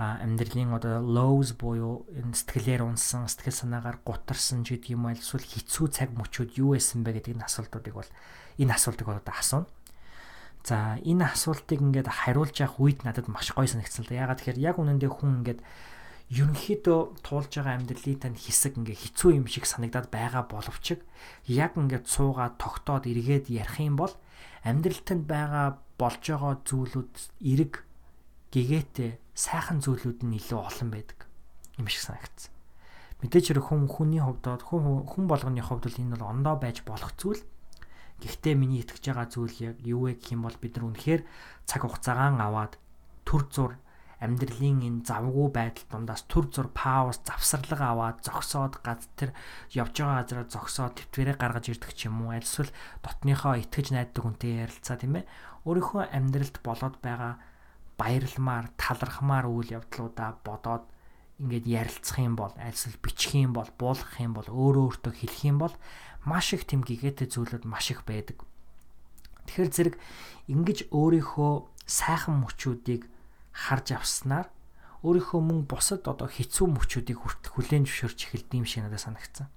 [0.00, 5.86] амьдралын одоо lows буюу энэ сэтгэлээр унсан сэтгэл санаагаар гутарсан ч гэдэг юм эсвэл хэцүү
[5.92, 8.10] цаг мөчүүд юу байсан бэ гэдэг энэ асуултуудыг бол
[8.56, 9.68] энэ асуултыг бол одоо асууна.
[10.64, 14.24] За энэ асуултыг ингээд хариулж явах үед надад маш гоё санагдсан л да.
[14.24, 15.60] Ягаад тэгэхээр яг үнэндээ хүн ингээд
[16.30, 21.02] ерөнхийдөө туулж байгаа амьдралын тань хэсэг ингээ хэцүү юм шиг санагдаад байгаа боловч
[21.50, 24.14] яг ингээд суугаад тогтоод эргээд ярих юм бол
[24.62, 27.82] амьдрал танд байгаа болж байгаа зүйлүүд эрэг
[28.54, 29.10] гэгээтэй
[29.40, 31.24] сайхан зүйлүүд нь илүү олон байдаг
[31.80, 32.52] юм шиг санагдсан.
[33.24, 37.12] Мэдээж хэрэг хүн хүний хувьд хүн хүн болгоны хувьд бол энэ бол ондоо байж болох
[37.16, 37.40] зүйл.
[38.20, 41.22] Гэхдээ миний итгэж байгаа зүйл яг юу вэ гэх юм бол бид нар үнэхээр
[41.64, 42.76] цаг хугацаагаан аваад
[43.24, 43.72] төр зур
[44.20, 49.32] амьдралын энэ завгүй байдал дундаас төр зур пауз завсарлага аваад зогсоод гад тэр
[49.72, 52.68] явж байгаа газараа зогсоод твэрээ гаргаж ирдэг ч юм уу альсвал
[53.00, 55.28] дотныхоо итгэж найддаг хүнтэй ярилцаа тийм ээ
[55.64, 57.40] өөрийнхөө амьдралд болоод байгаа
[58.00, 60.88] баярламаар талархмаар үйл явдлуудаа бодоод
[61.40, 65.58] ингээд ярилцах юм бол альсэл бичих юм бол буулгах юм бол өөрөө өөртөө хэлэх юм
[65.60, 65.74] бол
[66.24, 68.40] маш их тэм гэгээтэй зүйлүүд маш их байдаг.
[69.48, 69.94] Тэгэхээр зэрэг
[70.48, 71.52] ингэж өөрийнхөө
[71.84, 73.08] сайхан мөчүүдийг
[73.52, 74.48] харж авснаар
[75.00, 79.48] өөрийнхөө мөн бусад одоо хэцүү мөчүүдийг хүртэл хүлээн зөвшөөрч эхэлдэг юм шиг надад санагдсан.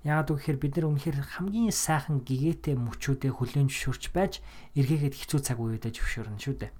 [0.00, 4.40] Яагаад гэвэл бид нар үнэхээр хамгийн сайхан гэгээтэй мөчүүдээ хүлээн зөвшөөрч байж
[4.72, 6.72] эргээгээд хэцүү цаг үедээ зөвшөөрнө шүү дээ.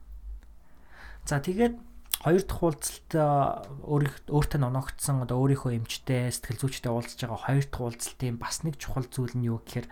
[1.28, 1.76] За тэгээд
[2.24, 8.36] хоёр дахь уулзалт өөртөө ноногдсон одоо өөрийнхөө эмчтэй сэтгэл зүйчтэй уулзж байгаа хоёр дахь уулзалтын
[8.40, 9.88] бас нэг чухал зүйл нь юу гэхээр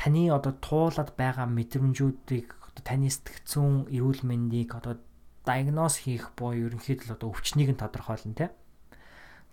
[0.00, 4.96] таны одоо туулаад байгаа мэдрэмжүүдийг одоо таны сэтгцэн эрүүл мэндийг одоо
[5.44, 8.48] диагноз хийх буюу ерөнхийдөө одоо өвчнийг нь тодорхойлно те.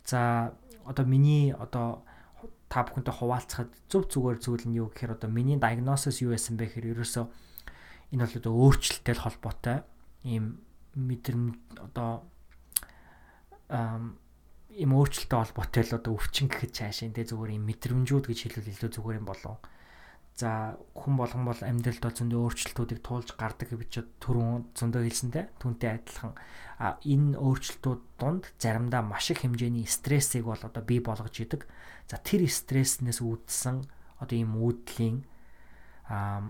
[0.08, 0.56] За
[0.88, 2.08] одоо миний одоо
[2.72, 6.72] та бүхэнтэй хуваалцахад зөв зүгээр зүйл нь юу гэхээр одоо миний диагнозис юу байсан бэ
[6.72, 7.26] гэхээр ерөөсөө
[8.16, 9.78] энэ бол одоо өөрчлөлттэй холбоотой
[10.24, 10.64] ийм
[10.96, 11.56] мэдрэмж
[11.92, 12.24] одоо
[14.72, 18.92] ийм өөрчлөлттэй холбоотой л одоо өвчин гэхэд цаашаа энэ зүгээр ийм мэдрэмжүүд гэж хэлвэл илүү
[18.96, 19.60] зүгээр юм болов.
[20.38, 26.38] За хүн болгон бол амьдралд зөндөө өөрчлөлтүүдийг туулж гардаг гэж түрүүн зөндөө хэлсэнтэй түүнтэй адилхан
[26.78, 31.66] а энэ өөрчлөлтүүд донд заримдаа маш их хэмжээний стрессийг бол одоо бий болгож идэг.
[32.06, 33.82] За тэр стресснээс үүдсэн
[34.22, 35.26] одоо ийм үүдлийн
[36.06, 36.46] а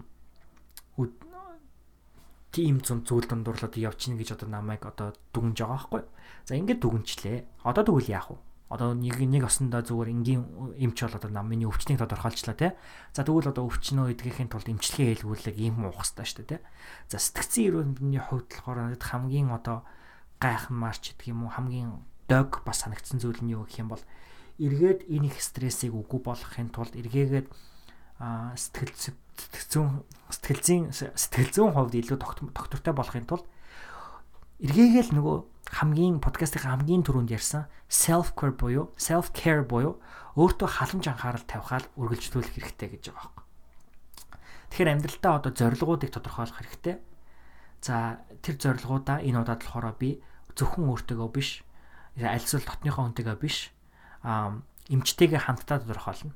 [2.58, 6.04] тийм зүүн зүйл дундуурлаад явчихна гэж одоо намайг одоо дүгнж байгаа байхгүй.
[6.50, 7.38] За ингээд дүгнчлээ.
[7.69, 8.38] Одоо тэгвэл яах вэ?
[8.67, 10.43] Одоо нэг нэг осондоо зүгээр энгийн
[10.75, 12.71] эмч бол одоо нам миний өвчнийг тодорхойлчлаа тий.
[13.15, 16.62] За тэгвэл одоо өвчнөө эдгэхийн тулд эмчилгээ хэлгүүлэг ийм уух хэрэгтэй шүү дээ тий.
[17.08, 19.88] За сэтгцэн эрүүл мэндийн хувьд болохоор надад хамгийн одоо
[20.43, 24.03] гайхамаарч гэдэг юм уу хамгийн дог бас санагдсан зүйл нь юу гэх юм бол
[24.60, 27.47] эргээд энэ их стрессийг үгүй болгохын тулд эргээгээд
[28.19, 30.03] сэтгэл сэтгэл
[30.34, 33.45] сэтгэлзийн сэтгэл зүйн хувьд илүү доктортой болохын тулд
[34.60, 39.99] эргээгээл нөгөө хамгийн подкастын хамгийн түрүүнд ярьсан self care буюу self care буюу
[40.39, 43.45] өөртөө халамж анхаарал тавихаар үргэлжлүүлэх хэрэгтэй гэж байгаа байхгүй.
[44.71, 46.95] Тэгэхээр амьдралдаа одоо зорилгоодыг тодорхойлох хэрэгтэй.
[47.82, 50.21] За тэр зорилгоудаа энэ удаад болохоор би
[50.56, 51.63] зөвхөн өөртөөгөө биш
[52.21, 53.73] альсвал дотныхоо хүнтэйгээ биш
[54.23, 56.34] эмчтэйгээ хамтдаа тодорхойлно.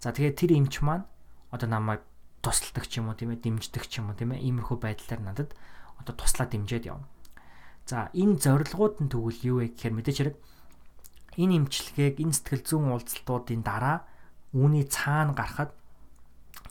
[0.00, 1.06] За тэгээд тэр эмч маань
[1.50, 2.02] одоо намайг
[2.42, 5.50] тусалдаг ч юм уу тийм ээ дэмждэг ч юм уу тийм ээ иймэрхүү байдлаар надад
[5.98, 7.08] одоо туслаад дэмжиж явна.
[7.86, 10.36] За энэ зорилгууд нь тэгвэл юу вэ гэхээр мэдээч хэрэг
[11.38, 14.02] энэ имчилгээг энэ сэтгэл зүйн уулзалтуудын дараа
[14.50, 15.70] үүний цаана гарахад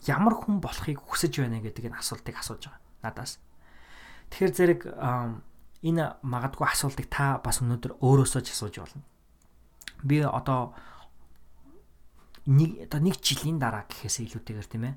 [0.04, 3.40] ямар хүн болохыг хүсэж байна гэдэг энэ асуултыг асууж байгаа надаас.
[4.28, 4.80] Тэгэхээр зэрэг
[5.86, 9.02] энэ магадгүй асуултыг та бас өнөөдөр өөрөөсөө ч асууж болно.
[10.04, 10.76] Би одоо
[12.44, 14.94] нэг одоо нэг жилийн дараа гэхээс илүүтэйгээр тийм ээ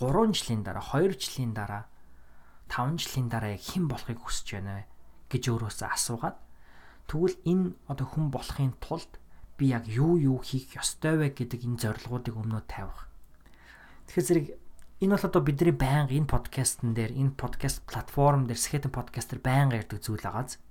[0.00, 1.84] 3 жилийн дараа 2 жилийн дараа
[2.70, 4.84] 5 жилийн дараа яг хэн болохыг хүсэж байна вэ?
[5.32, 6.36] Гэж өөрөөсөө асуугаад
[7.08, 9.20] тэгвэл энэ одоо хүн болохын тулд
[9.56, 13.08] би яг юу юу хийх ёстой вэ гэдэг энэ зорилгоодыг өмнөө тавих.
[14.06, 14.46] Тэгэхээр зэрэг
[15.02, 19.42] энэ бол одоо бидний байнга энэ подкастн дээр энэ подкаст платформ дээр Skeleton podcast дээр
[19.42, 20.62] байнга ярьдаг зүйл агааз.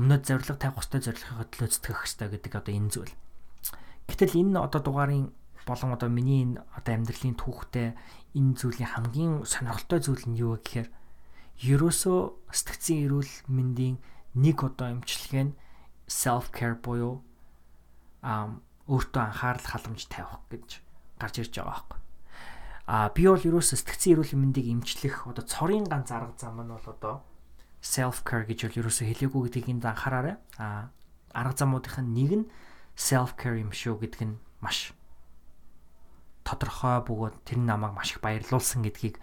[0.00, 3.14] Өмнөд зорилго тавих ёстой зорилгын төлөө зүтгэх ёстой гэдэг одоо энэ зүйл.
[4.08, 5.28] Гэтэл энэ одоо дугаарын
[5.68, 7.96] болон одоо миний энэ одоо амьдралын түүхтэй
[8.36, 10.88] энэ зүйлийн хамгийн сонирхолтой зүйл нь юу вэ гэхээр
[11.62, 14.02] ерөөсөө сэтгцэн эрүүл мэндийн
[14.34, 15.56] нэг одоо эмчилгээ нь
[16.10, 17.22] self care буюу
[18.22, 18.58] а
[18.90, 20.82] өөртөө анхаарал халамж тавих гэж
[21.20, 22.00] гарч ирж байгаа байхгүй.
[22.90, 26.88] А би бол ерөөсөө сэтгцэн эрүүл мэндийг эмчлэх одоо цорын ганц арга зам нь бол
[26.90, 27.22] одоо
[27.80, 30.36] self care гэж бол ерөөсөө хэлээгүй гэдгийг энд анхаараарай.
[30.58, 30.90] А
[31.32, 32.50] арга замуудын нэг нь
[32.96, 34.92] self care юм шүү гэдг нь маш
[36.44, 39.16] тодорхой бөгөөд тэр намайг маш их баярлуулсан гэдгийг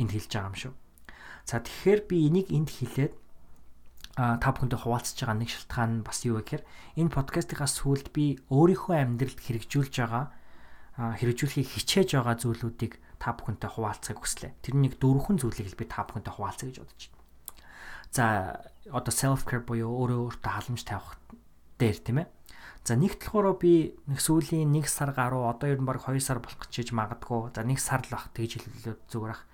[0.00, 0.72] энд хэлж байгаа юм шүү.
[1.46, 3.14] За тэгэхээр би энийг энд хэлээд
[4.16, 6.64] а та бүхэндээ хуваалцаж байгаа нэг шалтгаан нь бас юу вэ гэхээр
[7.00, 10.24] энэ подкастынхаа сүүлд би өөрийнхөө амьдралд хэрэгжүүлж байгаа
[11.00, 14.52] хэрэгжүүлэхийг хичээж байгаа зүйлүүдийг та бүхэнтэй хуваалцахыг хүслээ.
[14.60, 17.22] Тэр нэг дөрвөн зүйлийг л би та бүхэнтэй хуваалцах гэж бодож байна.
[18.12, 18.24] За
[18.92, 21.16] одоо self care буюу өөрөө өөртөө халамж тавих
[21.80, 22.28] дээр тийм ээ.
[22.84, 26.42] За нэгт болохоор би нэг сүүлийн 1 сар гаруй одоо ер нь баг 2 сар
[26.42, 27.54] болох гэж магадгүй.
[27.56, 29.46] За 1 сар л бах тэгж хэлүүлээд зүгээр ах.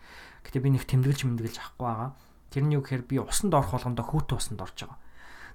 [0.49, 2.11] Гэтэ би нэг тэмдэглэж мэмдэглэж авахгүй байгаа.
[2.49, 4.99] Тэр нь юу гэхээр би усанд орох болгондоо хүүтэн усанд орж байгаа.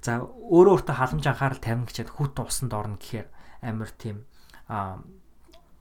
[0.05, 3.27] За өөрөө өөртөө халамж анхаарал тавина гэчихэд хүүтэн усанд орно гэхээр
[3.65, 4.29] амар тийм
[4.69, 5.01] а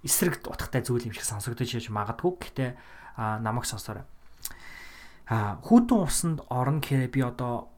[0.00, 2.32] эсрэг утгатай зүйл юм шиг сонсогдож яж магадгүй.
[2.40, 2.64] Гэтэ
[3.44, 4.08] намайг сонсоорой.
[5.28, 7.68] А хүүтэн усанд орно гэхээр би одоо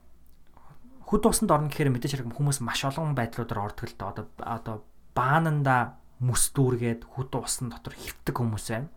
[1.04, 4.76] хүд усанд орно гэхээр мэдээж хэрэг хүмүүс маш олон байдлуудаар ордог л доо одоо одоо
[5.12, 8.88] баананда мөс дүүргээд хүд усан дотор хөвтөг хүмүүс байна.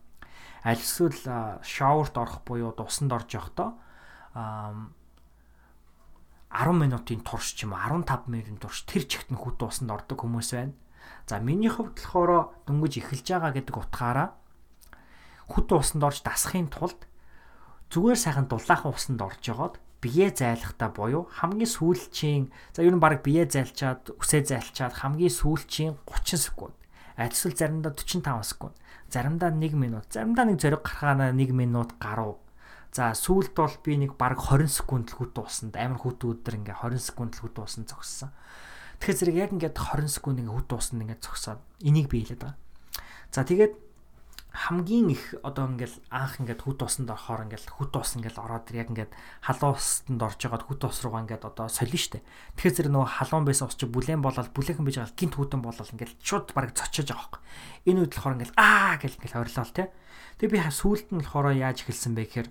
[0.63, 3.73] Аль эсвэл шоурт орох буюу усанд орж явахдаа
[4.33, 4.89] 10
[6.73, 10.55] минутын турш ч юм уу 15 минутын турш тэр чигт нь хүд усанд ордог хүмүүс
[10.55, 10.73] байна.
[11.27, 14.31] За миний хувьд болохоор дөнгөж эхэлж байгаа гэдэг утгаараа
[15.51, 17.03] хүд усанд орж дасахын тулд
[17.91, 23.25] зүгээр сайхан дулаахан усанд орж жогоод бие зайлахтаа буюу хамгийн сүүлчийн за ер нь баг
[23.25, 26.76] бие зайлчаад үсээ зайлчаад хамгийн сүүлчийн 30 секунд
[27.17, 28.75] альсвал заримдаа 45 секунд
[29.09, 30.05] заримдаа 1 минут.
[30.13, 32.37] Заримдаа нэг зориг гарахаана 1 минут гаруй
[32.93, 36.81] за сүүлд бол би нэг баг 20 секунд л хүт уусанд амар хүт өдөр ингээ
[36.81, 38.31] 20 секунд л хүт уусан зогссон.
[38.97, 42.57] Тэгэхээр зэрэг яг ингээд 20 секунд ингээ хүт уусанд ингээ зогсоод энийг би хэлээд байгаа.
[43.29, 43.73] За тэгээд
[44.57, 48.89] хамгийн их одоо ингээл анх ингээд хүт усанд орохоор ингээл хүт ус ингээл ороод яг
[48.89, 49.13] ингээд
[49.45, 52.25] халуун устанд орж байгаад хүт ус руугаа ингээд одоо солино штэ.
[52.57, 55.93] Тэгэхээр зэрэг нөгөө халуун байсан ус чи бүлээн болоод бүлээхэн байж байгаа гинт хүтэн болоод
[55.93, 57.41] ингээл шууд бараг цочож байгаа хөөх.
[57.85, 59.93] Энэ үед болохоор ингээл аа гэл ингээл орилоо те.
[60.41, 62.49] Тэгээ би сүүлд нь болохоор яаж эхэлсэн бэ гэхээр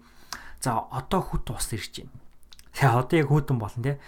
[0.62, 2.14] за одоо хүт ус ирж байна.
[2.70, 3.98] Тэгээ одоо яг хүтэн болно те.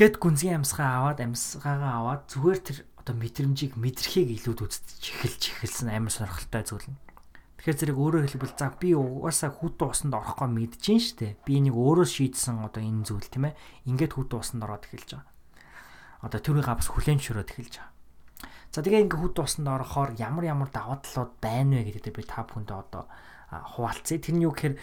[0.00, 5.92] Гэт гүнзгий амьсгаа аваад амьсгаагаа аваад зүгээр тэр одоо мэдрэмжийг мэдрэхийг илүүд үзтэж эхэлж эхэлсэн
[5.92, 7.09] амар сонирхолтой зүйл нь.
[7.60, 10.48] Тэгэхээр зэрэг өөрөөр хэлбэл за би угаасаа хүүтэн усанд орохгүй
[10.80, 11.36] гин штэ.
[11.44, 13.58] Би нэг өөрөө шийдсэн одоо энэ зүйл тийм ээ.
[13.84, 15.28] Ингээд хүүтэн усанд ороод эхэлж байгаа.
[16.24, 17.92] Одоо тэрийг бас хүлэн зөвшөөрөөд эхэлж байгаа.
[18.72, 22.48] За тэгээ ингээд хүүтэн усанд орохоор ямар ямар даваа талууд байна вэ гэдэг би та
[22.48, 23.04] бүхэндээ одоо
[23.52, 24.16] хуваалцъя.
[24.24, 24.74] Тэр нь юу гэхээр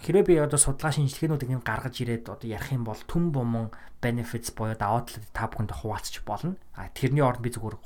[0.00, 3.68] хэрэг би одоо судалгаа шинжилгээнүүдийг нь гаргаж ирээд одоо ярих юм бол түн буман
[4.00, 6.56] benefits буюу даваа талууд та бүхэнд хуваалцчих болно.
[6.72, 7.76] А тэрний оронд би зүгээр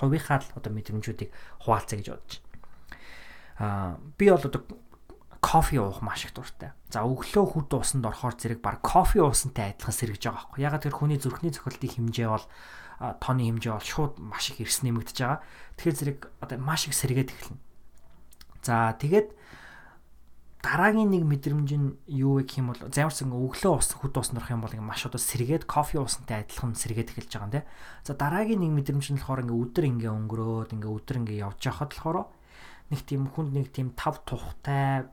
[0.00, 1.28] хувийнхаа л одоо мэдрэмжүүдийг
[1.60, 2.49] хуваалцъя гэж бодож байна
[3.60, 4.64] аа би бол одоо
[5.40, 6.72] кофе уух маш их дуртай.
[6.88, 10.64] За өглөө хүд уусанд орохоор зэрэг баг кофе уусантай адилхан сэргэж байгаа байхгүй.
[10.64, 12.44] Ягаад тэр хүний зүрхний цохилтын хэмжээ бол
[13.20, 15.40] тооны хэмжээ бол шууд маш их эрс нэмэгдэж байгаа.
[15.76, 17.60] Тэгэхээр зэрэг одоо маш их сэргээд эхэлнэ.
[18.60, 19.28] За тэгээд
[20.60, 24.52] дараагийн нэг мэдрэмж нь юу вэ гэх юм бол замарсан өглөө ус хүд уусанд орох
[24.52, 27.68] юм бол маш одоо сэргээд кофе уусантай адилхан сэргээд эхэлж байгаа юм те.
[28.04, 31.96] За дараагийн нэг мэдрэмж нь болохоор ингээ өдөр ингээ өнгөрөөд ингээ өдөр ингээ явж байхад
[31.96, 32.28] болохоор
[32.90, 35.06] нэг тийм хүнд нэг тийм тав тухтай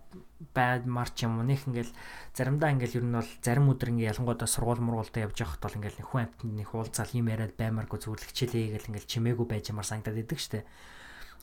[0.54, 1.46] баймар ч юм уу.
[1.46, 1.94] Нэг ингээл
[2.34, 6.02] заримдаа ингээл ер нь бол зарим өдөр ингээл ялангуяа сургууль мургуултай явж байхад бол ингээл
[6.06, 10.22] хүн амтнд нэг уулзаал юм яриад баймаргүй зүгээр хичээлээ гэл ингээл чимээгүй байж ямар санагдаад
[10.26, 10.66] идэг штэ.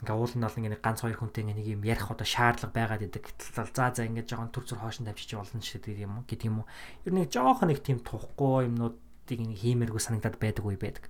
[0.02, 3.06] Ингээ уул нь бол ингээ ганц хоёр хүнтэй ингээ нэг юм ярих одоо шаардлага байгаад
[3.06, 3.22] идэг.
[3.30, 6.46] Гэтэл за за ингээ жоохон төр зүр хоошин тавьчих болно ч гэдэг юм уу гэдэг
[6.50, 6.70] юм уу.
[7.06, 10.66] Ер нь жоохон нэг тийм тухгүй юмнуудыг ингээ хиймэргүй санагдаад байдаг.
[10.66, 11.06] Үе байдаг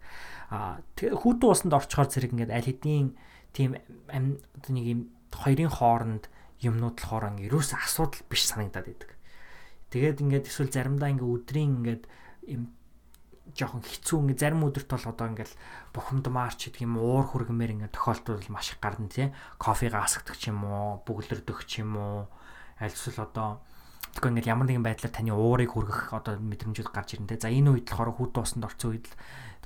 [0.51, 3.17] а хүүтэн усанд орчхоор зэрэг ингээ аль хэдийн
[3.55, 3.79] тийм
[4.11, 6.25] одоо нэг юм хоёрын хооронд
[6.59, 9.11] юмнууд болохоор ингээ ерөөс асуудал биш санагдаад идэг.
[9.95, 12.05] Тэгээд ингээд эсвэл заримдаа ингээ өдрийн ингээд
[12.51, 12.75] юм
[13.55, 15.55] жоохон хэцүү ингээ зарим өдөрт бол одоо ингээл
[15.95, 19.31] бухимдмаарч гэдэг юм уур хүргэмээр ингээ тохиолдол маш их гарна тий.
[19.61, 22.27] Кофега асгдаг ч юм уу, бүглэрдэг ч юм уу.
[22.81, 23.63] Аль эсвэл одоо
[24.17, 27.39] тэгэхээр ингээд ямар нэгэн байдлаар таны уурыг хүргэх одоо мэдрэмжүүд гарч ирнэ те.
[27.39, 29.15] За энэ үед болохоор хүд дуусанд орсон үед л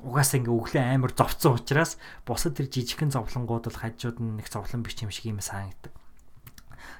[0.05, 4.82] угаасаа ингээ өглөө амар зовцсон учраас бусад тэр жижигхэн зовлонгууд бол хажууд нь нэг зовлон
[4.82, 5.92] биш юм шиг юм санагддаг.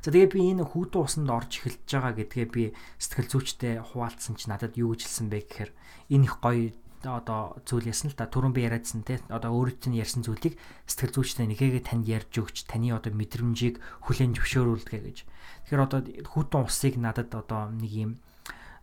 [0.03, 2.65] За тэгээ би энэ хүүтэн усанд орж эхэлж байгаа гэдгээ би
[3.03, 5.71] сэтгэл зүйчтэй хуваалцсан чи надад юу гэж хэлсэн бэ гэхээр
[6.15, 6.71] энэ их гоё
[7.03, 11.15] одоо зүйл ясна л та түрүүн би яриадсан те одоо өөрөө чинь ярьсан зүйлийг сэтгэл
[11.15, 15.19] зүйчтэй нэгээгээ танд ярьж өгч таны одоо мэдрэмжийг хүлээн зөвшөөрүүлдэг гэж.
[15.23, 18.11] Тэгэхээр одоо хүүтэн усыг надад одоо нэг юм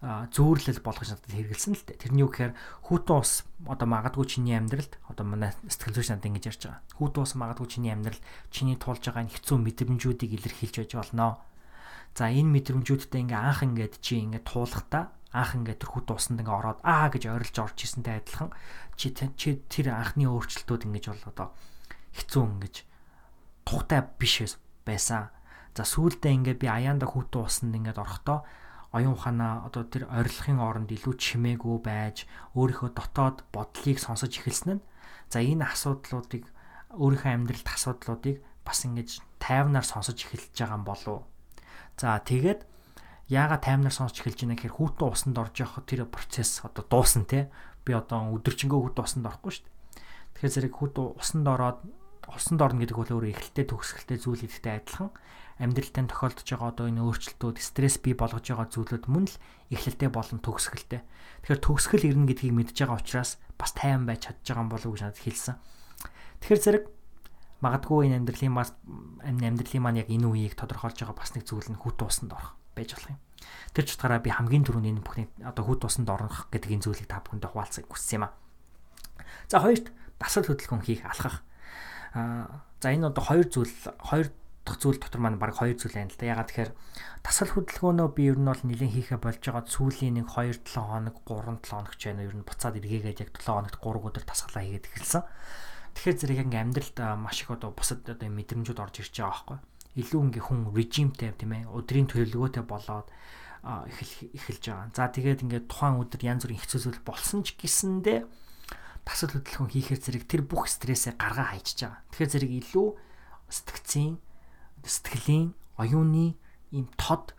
[0.06, 1.97] зөөрлөл болгож надад хэрэгэлсэн л дээ.
[1.97, 2.53] Тэрний юу гэхээр
[2.86, 6.86] хүүтэн ус одоо магадгүй чиний амьдралд одоо манай сэтгэл зүйч надад ингэж ярьж байгаа.
[7.01, 8.22] Хүүтэн ус магадгүй чиний амьдралд
[8.53, 11.41] чиний тулж байгаа хэцүү мэдрэмжүүдийг илэрхийлж байж болно.
[12.14, 16.53] За энэ мэдрэмжүүдтэй ингээ анх ингээд чи ингээ туулахдаа анх ингээ тэр хүүтэн усанд ингээ
[16.53, 18.53] ороод аа гэж ойрлж орж ирсэнтэй адилхан
[18.95, 21.47] чи чи тэр анхны өөрчлөлтүүд ингэж бол одоо
[22.14, 22.76] хэцүү ингэж
[23.68, 25.34] тухтай биш байсан.
[25.76, 28.47] За сүүлдээ ингээд би аяанда хүүтэн усанд ингээд орохдоо
[28.95, 32.23] оюун ухаанаа одоо тэр орилгын оронд илүү чимээгүй байж
[32.55, 34.85] өөрийнхөө дотоод бодлыг сонсож эхэлсэн нь
[35.29, 36.47] за энэ асуудлуудыг
[36.95, 39.09] өөрийнхөө амьдралд асуудлуудыг бас ингэж
[39.43, 41.27] тайвнаар сонсож эхэлж байгаа юм болов.
[41.99, 42.63] За тэгээд
[43.29, 47.51] яагаад таймнаар сонсч эхэлж байна гэхээр хүүтэн усанд орж явах тэр процесс одоо дуусна те
[47.85, 49.73] би одоо өдөржингөө хүүтэн усанд орохгүй шүү дээ.
[50.33, 51.79] Тэгэхээр зэрэг хүүтэн усанд ороод
[52.29, 55.09] усанд орно гэдэг бол өөрөө эхэлтэй төгсгөлтэй зүйл гэдэгтэй адилхан
[55.60, 59.36] амьдралтай тохиолдож байгаа одоо энэ өөрчлөлтүүд стресс бий болгож байгаа зүйлүүд мөн л
[59.72, 61.01] эхлэлтэй болон төгсгөлтэй.
[61.47, 64.95] Тэгэхээр төгсгөл ирнэ гэдгийг мэдж байгаа учраас бас тайван байж чадж байгаа юм болов уу
[64.99, 65.56] гэж надад хэлсэн.
[66.43, 66.84] Тэгэхээр зэрэг
[67.64, 68.76] магадгүй энэ амьдралын бас
[69.24, 72.91] амьдралын маань яг энэ үеийг тодорхойлж байгаа бас нэг зүйл нь хүүт усанд орох байж
[72.91, 73.20] болох юм.
[73.72, 77.08] Тэр ч утгаараа би хамгийн түрүүнд энэ бүхний одоо хүүт усанд орох гэдэг энэ зүйлийг
[77.08, 78.34] та бүхэндээ хуваалцахыг хүссэн юм аа.
[79.47, 79.88] За хоёрт
[80.20, 81.41] дасгал хөдөлгөөн хийх алхах.
[82.12, 83.72] Аа за энэ одоо хоёр зүйл
[84.03, 84.28] хоёр
[84.66, 86.34] дахь зүйл дотор маань баг хоёр зүйл байна л да.
[86.34, 86.72] Ягаад тэгэхээр
[87.22, 91.16] дасгал хөдөлгөөнөө би ер нь бол нэлээд хийхэ болж байгаа сүүлийн нэг 2 7 хоног
[91.22, 92.26] 3 7 хоног ч байна.
[92.26, 95.24] Ер нь буцаад эргээгээд яг 7 хоногт 3 өдөр дасгалаа хийгээд эхэлсэн.
[95.93, 99.57] Тэгэхээр зэрэг яг амьдралд маш их одоо бусад одоо мэдрэмжүүд орж ирж байгаа байхгүй.
[99.95, 101.72] Илүү ингээ хүн режимтэй тийм ээ.
[101.72, 103.07] Өдрийн төлөвлөгөөтэй болоод
[103.63, 104.91] эхэл эхэлж байгаа.
[104.91, 108.28] За тэгээд ингээд тухайн өдөр янз бүрийн хэцүүсэл болсон ч гэсэндээ
[109.05, 112.01] дасгал хөдөлгөөн хийхээр зэрэг тэр бүх стрессээ гаргаа хайчиж байгаа.
[112.11, 112.88] Тэгэхээр зэрэг илүү
[113.49, 114.13] сэтгцийн
[114.86, 116.38] сэтгэлийн оюуны
[116.71, 117.36] ийм тод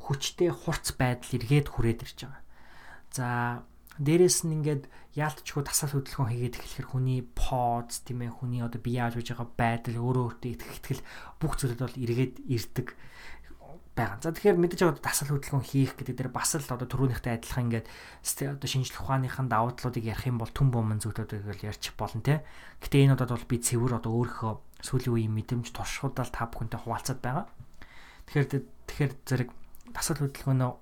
[0.00, 2.42] хүчтэй хурц байдал эргээд хүрээд ирж байгаа.
[3.14, 3.26] За
[3.98, 9.06] дээрэс нь ингээд яалтчгүй тасал хөдөлгөөн хийгээд эхлэхэр хүний поз тийм ээ хүний одоо бие
[9.06, 11.02] үж байгаа байдал өөрөө өөртөө итгэх итгэл
[11.38, 12.88] бүх зүйлүүд бол эргээд ирдэг
[13.94, 14.18] байгаа.
[14.18, 17.86] За тэгэхээр мэдээж аваад дасал хөдөлгөөн хийх гэдэг дээр бас л одоо түрүүнийхтэй адилхан ингээд
[18.50, 22.42] одоо шинжлэх ухааныхан давуу талуудыг ярих юм бол түн бомын зүйлүүдийг л ярьчих болно те.
[22.82, 24.52] Гэтэ энэ удаад бол би цэвэр одоо өөрийнхөө
[24.84, 27.46] сүүлийн үеийн мэдрэмж туршуулаад та бүхэнтэй хуваалцаад байгаа.
[28.28, 28.48] Тэгэхээр
[28.84, 29.50] тэгэхээр зэрэг
[29.96, 30.72] дасал хөдөлгөөнөө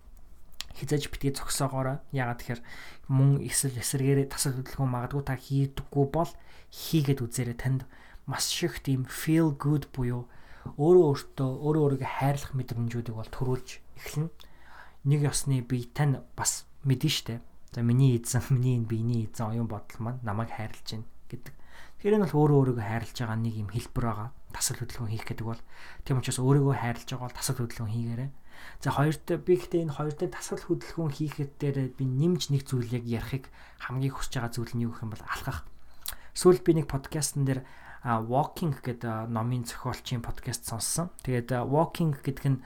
[0.74, 2.03] хизээж битгий зогсоогоорой.
[2.11, 2.62] Ягаад тэгэхээр
[3.07, 6.30] мөн эсэл эсэргээрээ дасал хөдөлгөөн магадгүй та хийдэггүй бол
[6.74, 7.86] хийгээд үзээрэй танд
[8.26, 10.26] маш их тийм feel good буюу
[10.78, 14.30] өөрөө өөртөө өөрөө өөрийгөө хайрлах мэдрэмжүүдийг бол төрүүлж эхэлнэ.
[15.11, 17.42] Нэг ёсны би тань бас мэдэн штэ.
[17.74, 21.55] За миний эзэн, миний энэ биений эзэн оюун бодол маань намайг хайрлаж байна гэдэг.
[22.03, 24.28] Тэгэхээр энэ бол өөрөө өөрийгөө хайрлаж байгаа нэг юм хэлбэр байгаа.
[24.50, 25.62] Тасал хөдөлгөөн хийх гэдэг бол
[26.03, 28.30] тийм учраас өөрийгөө хайрлаж байгаа бол тасал хөдөлгөөн хийгээрэй.
[28.82, 33.46] За хоёрт би гэхдээ энэ хоёрт тасал хөдөлгөөн хийхэд дээр би нэмж нэг зүйлийг ярихыг
[33.86, 35.62] хамгийн хүсэж байгаа зүйл нь юу гэх юм бол алхах.
[36.34, 37.62] Сүүл би нэг подкастн дээр
[38.03, 41.14] walking гэдэг номын зохиолчийн подкаст сонссон.
[41.22, 42.59] Тэгээд walking гэдэг нь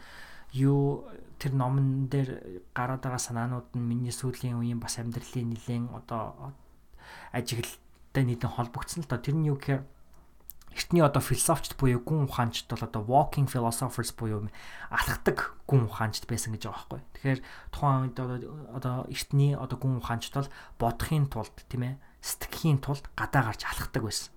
[0.57, 1.05] юу
[1.37, 6.57] тэр номон дээр гараад байгаа санаанууд нь миний сүүлийн үеийн бас амьдралын нэлээд одоо
[8.16, 9.20] ажиглалтай нийтэн холбогдсон л доо.
[9.20, 9.84] Тэр нь юу гэхээр
[10.76, 14.48] эртний одоо философчд буюу гүн ухаанчд бол одоо walking philosophers буюу
[14.88, 17.00] алхдаг гүн ухаанчд байсан гэж байгаа байхгүй.
[17.16, 17.40] Тэгэхээр
[17.72, 18.16] тухайн үед
[18.72, 20.48] одоо эртний одоо гүн ухаанчд бол
[20.80, 21.94] бодохын тулд тийм ээ
[22.24, 24.32] сэтгэхийн тулд гадаа гарч алхдаг байсан.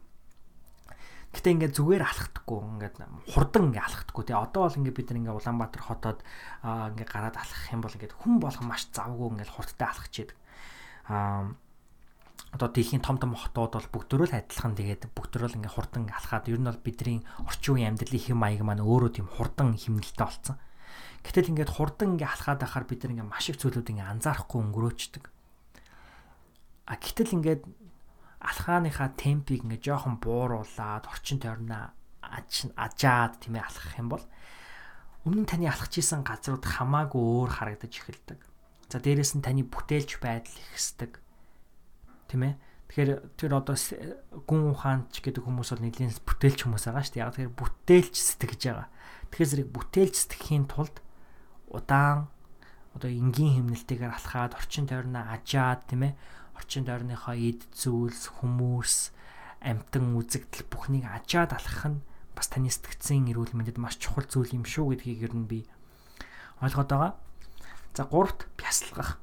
[1.30, 2.96] Гэтэ ингээд зүгээр алхдаггүй ингээд
[3.38, 4.34] хурдан ингээд алхдаггүй тий.
[4.34, 6.20] Одоо бол ингээд бид нар ингээд Улаанбаатар хотод
[6.66, 10.38] ингээд гараад алхах юм бол ингээд хүн болгон маш завгүй ингээд хурдтай алхаж идэг.
[11.06, 11.54] Аа
[12.50, 16.50] одоо дэлхийн том том хотууд бол бүгдөө л адилхан тэгээд бүгдөө л ингээ хурдан алхаад
[16.50, 20.58] ер нь бол бидний орчин үеийн амьдралын хэм маяг маань өөрөө тийм хурдан хэмнэлтэй болсон.
[21.22, 25.24] Гэтэл ингээд хурдан ингээ алхаад байхаар бид ингээ маш их зүйлүүд ингээ анзаарахгүй өнгөрөөчдөг.
[26.90, 27.62] А гэтэл ингээд
[28.42, 31.94] алхааныхаа темпийг ингээ жоохон бууруулад орчин тойрноо
[32.26, 34.26] ажаад тийм ээ алхах юм бол
[35.22, 38.42] өмнө нь таны алхаж исэн газрууд хамаагүй өөр харагдаж эхэлдэг.
[38.90, 41.22] За дээрэс нь таны бүтээлч байдал ихсдэг
[42.30, 42.56] тийм ээ.
[42.90, 43.78] Тэгэхээр тэр одоо
[44.46, 47.22] гүн ухаанч гэдэг хүмүүс бол нэлийн бүтээлч хүмүүс байгаа шүү дээ.
[47.26, 48.88] Яг тэгэхээр бүтээлч сэтгэж байгаа.
[49.30, 50.96] Тэгэхээр зэрэг бүтээлч сэтгэхийн тулд
[51.70, 52.30] удаан
[52.98, 56.18] одоо энгийн хэмнэлтэйгээр алхаад орчин тойрноо ажаад тийм ээ.
[56.58, 59.14] Орчин тойрныхоо эд зүйлс хүмүүс
[59.62, 62.02] амтан үзэгдэл бүхнийг ажаад алхах нь
[62.34, 65.68] бас таны сэтгцийн эрүүл мэндэд маш чухал зүйл юм шүү гэдгийг ер нь би
[66.64, 67.14] ойлгоод байгаа.
[67.94, 69.22] За гуравт бясалгах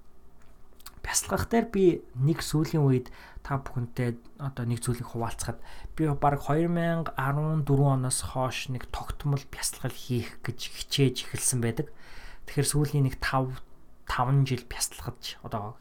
[1.07, 3.15] бясалгах дээр би нэг сүүлийн үед
[3.47, 5.63] та бүхэнтэй одоо нэг зүйлийг хуваалцахад
[5.95, 7.15] би баг 2014
[7.71, 11.95] оноос хойш нэг тогтмол бясалгал хийх гэж хичээж эхэлсэн байдаг.
[12.51, 13.55] Тэгэхээр сүүлийн нэг 5
[14.11, 15.79] 5 жил бясалгаж одоо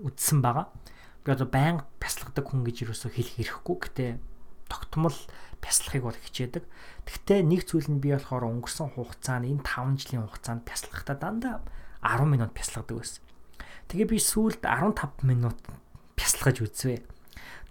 [0.00, 0.72] үдсэн байгаа.
[1.24, 3.76] Би одоо байнга бясалгадаг хүн гэж юусоо хэлэх хэрэггүй.
[3.84, 4.06] Гэтэ
[4.68, 5.16] тогтмол
[5.64, 6.64] бясалгахыг бол хичээдэг.
[7.08, 11.56] Гэхдээ нэг зүйл нь би болохоор өнгөрсөн хугацаанд энэ 5 жилийн хугацаанд бясалгахдаа дандаа
[12.04, 13.23] 10 минут бясалгадаг байсан.
[13.88, 15.58] Тэгээ би сүүлд 15 минут
[16.16, 17.04] бясалгаж үзвэ.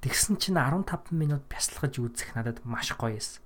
[0.04, 3.40] Тэгсэн чинь 15 минут бясалгаж үзэх надад маш гоё эс.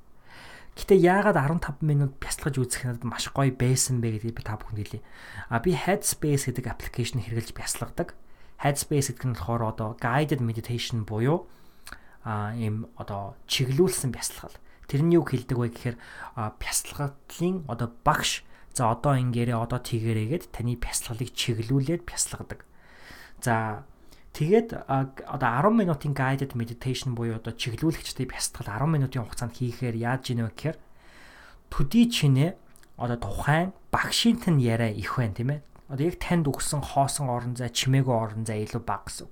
[0.78, 4.82] Гэтэ яагаад 15 минут бясалгаж үзэх надад маш гоё байсан бэ гэдгийг би та бүхэнд
[4.82, 5.02] хэлье.
[5.50, 8.14] А би Headspace гэдэг аппликейшн хэрэглэж бясалгадаг.
[8.62, 11.50] Headspace гэдэг нь болохоор одоо guided meditation буюу
[12.28, 14.54] а ийм одоо чиглүүлсэн бясалгал.
[14.86, 15.98] Тэрний юу хэлдэг вэ гэхээр
[16.60, 18.44] бясалгалын одоо багш
[18.78, 22.62] за одоо ингээрээ одоо тэгэрээгээд таны бясалгалыг чиглүүлээд бясалгадаг.
[23.42, 23.82] За
[24.38, 30.30] тэгээд одоо 10 минутын guided meditation буюу одоо чиглүүлэгчтэй бясалгал 10 минутын хугацаанд хийхээр яаж
[30.30, 30.78] ийнэ вэ гэхээр
[31.74, 32.54] төдий чинээ
[33.02, 35.62] одоо тухайн багшийн тань яриа их байна тийм ээ.
[35.90, 39.28] Одоо яг танд өгсөн хоосон орон зай, чимээгүй орон зай илүү бага гэсэн.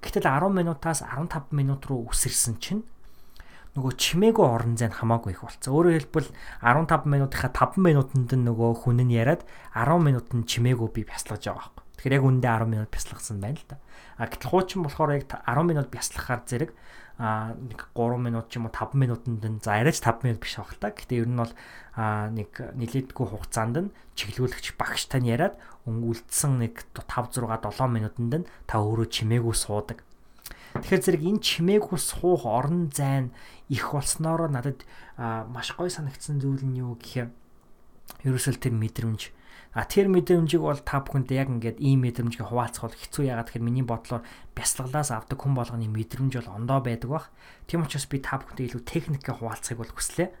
[0.00, 2.86] Гэтэл 10 минутаас 15 минут руу үсэрсэн чинь
[3.78, 5.70] нөгөө чимээгүй орон зай нь хамаагүй их болцсон.
[5.70, 6.30] Өөрөөр хэлбэл
[6.66, 11.46] 15 минутынхаа 5 минутанд нь нөгөө хүн нь яриад 10 минут нь чимээгүй би бясалгаж
[11.46, 11.84] байгаа байхгүй.
[11.98, 13.76] Тэгэхээр яг үндэ 10 минут бясалгасан байна л да.
[14.18, 16.70] А гэтэл хуучин болохоор яг 10 минут бясалгахаар зэрэг
[17.18, 20.54] а нэг 3 минут ч юм уу 5 минутанд нь за арайч 5 минут биш
[20.58, 20.94] байх та.
[20.94, 21.50] Гэтэ ер нь бол
[21.98, 25.58] а нэг нилээдгүй хугацаанд нь чиглүүлэгч багш тань яриад
[25.90, 30.06] өнгөлдсөн нэг 5 6 7 минутанд нь та өөрөө чимээгүй суудаг.
[30.78, 33.34] Тэгэхээр зэрэг энэ чимээгүй суух орон зайн
[33.68, 34.84] их болсноороо надад
[35.16, 37.28] маш гоё санагдсан зүйл нь юу гэхээр
[38.24, 39.38] ерөөсөл тэр мэдрэмж
[39.76, 43.68] А тэр мэдрэмжийг бол та бүхэнд яг ингээд ийм мэдрэмжийг хуваалцах бол хэцүү яагаад тэгэхээр
[43.68, 44.24] миний бодлоор
[44.56, 47.26] бясалгалаас авдаг хүн болгоны мэдрэмж бол ондоо байдаг бах.
[47.68, 50.32] Тийм учраас би та бүхэндээ илүү техникээ хуваалцахыг бол хүслээ.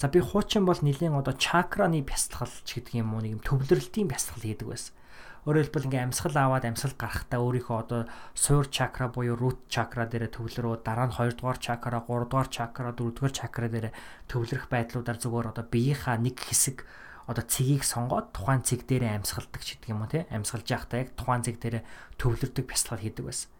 [0.00, 4.50] За би хуучин бол нэлийн одоо чакраны бясалгалч гэдэг юм уу нэг юм төвлөрөлтийн бясалгал
[4.50, 4.96] хийдэг байсан.
[5.42, 8.00] Өөрөөр хэлбэл ингээм амьсгал аваад амьсгал гарахтаа өөрийнхөө одоо
[8.38, 12.94] суур чакра буюу root чакра дээр төвлөрөө дараа нь 2 дугаар чакра, 3 дугаар чакра,
[12.94, 13.90] 4 дугаар чакра дээр
[14.30, 16.86] төвлөрөх байдлуудаар зүгээр одоо биеийнхаа нэг хэсэг
[17.26, 21.10] одоо цэгийг сонгоод тухайн цэг дээрээ амьсгалдаг ч гэдэг юм уу тий амьсгалж явахдаа яг
[21.18, 21.82] тухайн цэг дээрээ
[22.22, 23.50] төвлөрдөг бясалгал хийдэг байсан.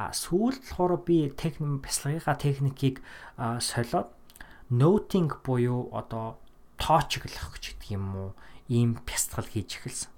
[0.00, 3.04] А сүүлд болохоор би техник бясалгынхаа техникийг
[3.36, 4.08] солиод
[4.72, 6.40] noting буюу одоо
[6.80, 8.30] тоочглох ч гэдэг юм уу
[8.72, 10.15] ийм бясалгал хийж эхэлсэн.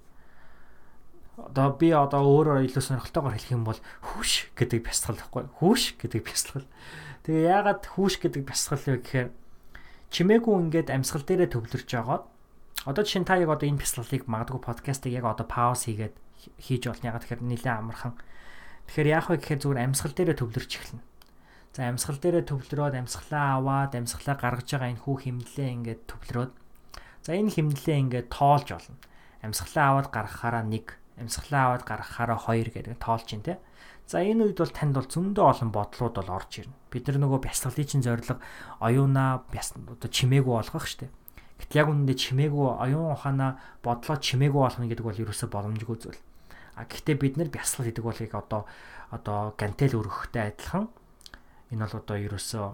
[1.47, 6.21] Одоо би одоо өөрөөр илүү сонирхолтойгоор хэлэх юм бол хүүш гэдэг бясалгал гэхгүй хүүш гэдэг
[6.27, 6.67] бясалгал.
[7.23, 9.29] Тэгээ яагаад хүүш гэдэг бясалгал вэ гэхээр
[10.11, 12.23] чимээгүй ингээд амьсгал дээрээ төвлөрж байгаад
[12.87, 16.15] Одоо жишээ нь та яг одоо энэ бясалгалыг магадгүй подкастыг яг одоо пауз хийгээд
[16.63, 17.11] хийж болно.
[17.11, 18.15] Яг тэгэхээр нэлээд амархан.
[18.87, 21.03] Тэгэхээр яах вэ гэхээр зүгээр амьсгал дээрээ төвлөрч эхэлнэ.
[21.75, 26.51] За амьсгал дээрээ төвлөрөөд амьсгалаа аваад амьсгалаа гаргаж байгаа энэ хүү химнэлээ ингээд төвлөрөөд
[27.19, 28.97] за энэ химнэлээ ингээд тоолж болно.
[29.43, 30.87] Амьсгалаа аваад гаргахаараа 1,
[31.19, 33.59] амьсгалаа аваад гаргахаараа 2 гэдэг тоолж чинь те.
[34.09, 36.73] За энэ үед бол танд бол зөндөө олон бодлууд бол орж ирнэ.
[36.89, 38.41] Бид нар нөгөө бясалгалын чинь зорилго
[38.81, 41.13] оюунаа бяс одоо чимээгүй болгох штеп.
[41.61, 46.21] Гэтэл яг үнэндээ чимээгүй оюун ухаанаа бодлоо чимээгүй болгоно гэдэг бол ерөөсөө боломжгүй зүйл.
[46.73, 48.61] А гэхдээ бид нар бясалгал гэдэг бол яг одоо
[49.13, 50.89] одоо гантел өргөхтэй адилхан
[51.69, 52.65] энэ бол одоо ерөөсөө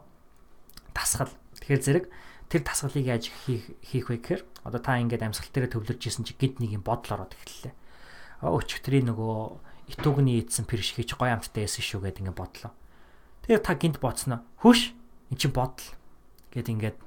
[0.95, 1.33] тасгал.
[1.59, 2.05] Тэгэхээр зэрэг
[2.47, 6.37] тэр тасгалыг яаж хийх хийх вэ гэхээр одоо та ингээд амьсгал дээр төвлөрж исэн чи
[6.37, 7.73] гид нэг юм бодол ороод эхэллээ.
[8.41, 12.73] Өчигдрийн нөгөө итүгний ийдсэн пирш хийж гоё амттай байсан шүү гэд ингээд бодлоо.
[13.45, 14.41] Тэгээ та гинт бодсноо.
[14.59, 14.97] Хөш
[15.29, 15.89] эн чин бодол
[16.49, 16.97] гэд ингээд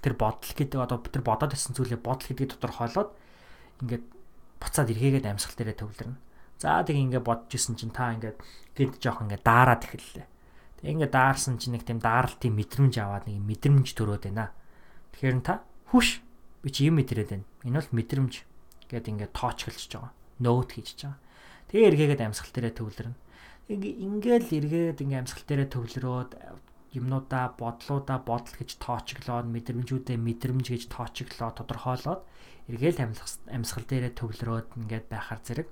[0.00, 3.10] тэр бодол гэдэг одоо тэр бодоод байсан зүйлээ бодол гэдгийг тодорхойлоод
[3.84, 4.04] ингээд
[4.60, 6.18] буцаад эргээгээд амьсгал дээрээ төвлөрнө.
[6.58, 8.40] За тэг ингээд бодож исэн чинь та ингээд
[8.72, 10.26] гэд жоох ингээд даарад эхэллээ.
[10.80, 14.56] Тэг ингээд даарсан чинь нэг тийм даарлтын мэдрэмж аваад нэг мэдрэмж төрөөд байна.
[15.12, 15.60] Тэгэхээр та
[15.92, 16.24] хүш
[16.64, 17.46] би чи юм мэдрээд байна.
[17.68, 18.34] Энэ бол мэдрэмж
[18.88, 20.12] гэд ингээд тоочглож байгаа.
[20.40, 21.18] Нөт хийж байгаа.
[21.70, 23.18] Тэгээ эргээгээд амьсгал дээрээ төвлөрнө.
[23.70, 26.30] Ингээл эргээд ингээ амьсгал дээрээ төвлөрөөд
[26.94, 32.22] юмнуудаа бодлуудаа бодол гэж тоочглоод мэдрэмжүүдээ мэдрэмж гэж тоочглоо тодорхойлоод
[32.70, 33.02] эргээл
[33.50, 35.68] амьсгал дээрээ төвлөрөөд ингээд байхаар зэрэг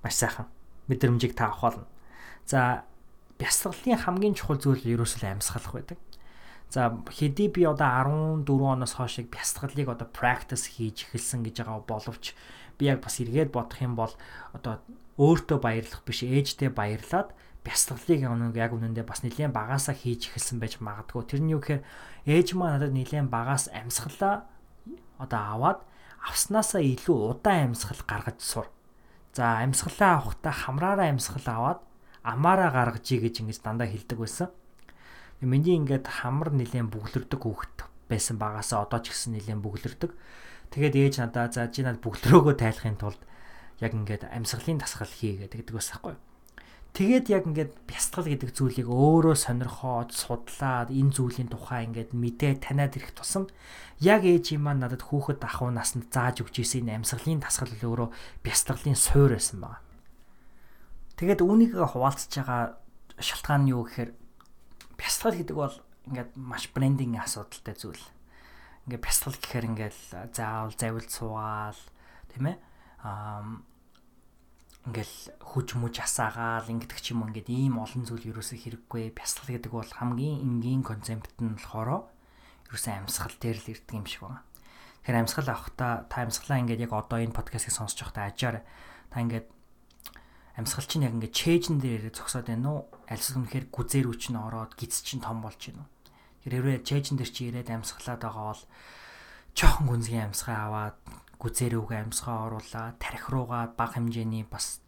[0.00, 0.48] маш сайхан
[0.88, 1.86] мэдрэмжийг та авах болно.
[2.48, 2.88] За
[3.36, 5.98] бясалгалын хамгийн чухал зүйл ерөөсөө амьсгалах байдаг.
[6.70, 7.86] За хэдий би одоо
[8.42, 12.34] 14 оноос хойш бясалгалыг одоо practice хийж эхэлсэн гэж байгаа боловч
[12.78, 14.12] би яг бас эргээд бодох юм бол
[14.52, 14.80] одоо
[15.16, 17.32] өөртөө баярлах биш ээжтэй баярлаад
[17.66, 21.24] бясалгалыг яг үнэндээ бас нэлээд багасаа хийж эхэлсэн байж магадгүй.
[21.26, 21.82] Тэр нь юу гэхээр
[22.30, 24.46] ээж маа надад нэлээд багаас амьсгалаа
[25.18, 25.80] одоо аваад
[26.22, 28.66] авснаасаа илүү удаан амьсгал гаргаж сур.
[29.34, 31.80] За амьсгалаа авахдаа хамраараа амьсгал аваад
[32.22, 34.48] амаараа гаргаж ий гэж ингэж дандаа хэлдэг байсан.
[35.40, 37.76] Миний ингээд хамар нэлээд бүглэрдэг хүүхэд
[38.10, 40.10] байсан багасаа одоо ч гэсэн нэлээд бүглэрдэг.
[40.76, 43.16] Тэгээд ээж надаа за чи над бүглөрөөгөө тайлахын тулд
[43.80, 46.20] яг ингээд амьсгалын дасгал хийгээд гэдэг бас байхгүй.
[46.92, 52.92] Тэгээд яг ингээд бясалгал гэдэг зүйлийг өөрөө сонирхоод судлаад энэ зүйлийн тухай ингээд мэдээ таниад
[52.92, 53.48] ирэх тусам
[54.04, 58.08] яг ээж юм надад хүүхэд ахуй насанд зааж өгч ирсэн энэ амьсгалын дасгал өөрөө
[58.44, 59.80] бясалгалын суур байсан байна.
[61.16, 62.80] Тэгээд үүнийг хуваалцж байгаа
[63.16, 64.12] шалтгаан нь юу гэхээр
[65.00, 65.76] бясалгал гэдэг бол
[66.08, 68.04] ингээд маш брендинг асуудалтай зүйл.
[68.86, 69.96] Ингээд бясалгал гэхээр ингээд
[70.30, 71.80] заавал завил суугаал
[72.30, 72.56] тийм ээ
[73.02, 73.42] аа
[74.86, 79.72] ингээл хүч мүж асаагаал ингээд ч юм ингээд ийм олон зүйл ерөөсөө хэрэггүй бясалгал гэдэг
[79.74, 82.06] бол хамгийн энгийн концепт нь болохоор
[82.70, 84.46] ерөөсөө амьсгал дээр л ирдэг юм шиг байна.
[85.02, 88.56] Тэгэхээр амьсгал авахта та амьсгалаа ингээд яг одоо энэ подкастыг сонсож байхдаа ажаар
[89.10, 89.46] та ингээд
[90.54, 92.80] амьсгал чинь яг ингээд чэйжэн дээр зогсоод байна уу?
[93.10, 95.90] Альс үнэхээр гүзээр үч нь ороод гиз чинь том болж байна уу?
[96.46, 98.62] Тэр хэрвээ чэйжэн дээр чи ирээд амьсгалаад байгаа бол
[99.58, 100.96] жоохон гүнзгий амьсгаа аваад
[101.42, 104.78] гүзээр үгээ амьсгаа оруулаад тарих руугаа бага хэмжээний бас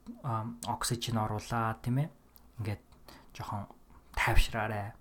[0.71, 2.09] оксижен оруулаад тийм ээ.
[2.63, 2.83] Ингээд
[3.35, 3.67] жоохон
[4.15, 4.95] тайвшраарэ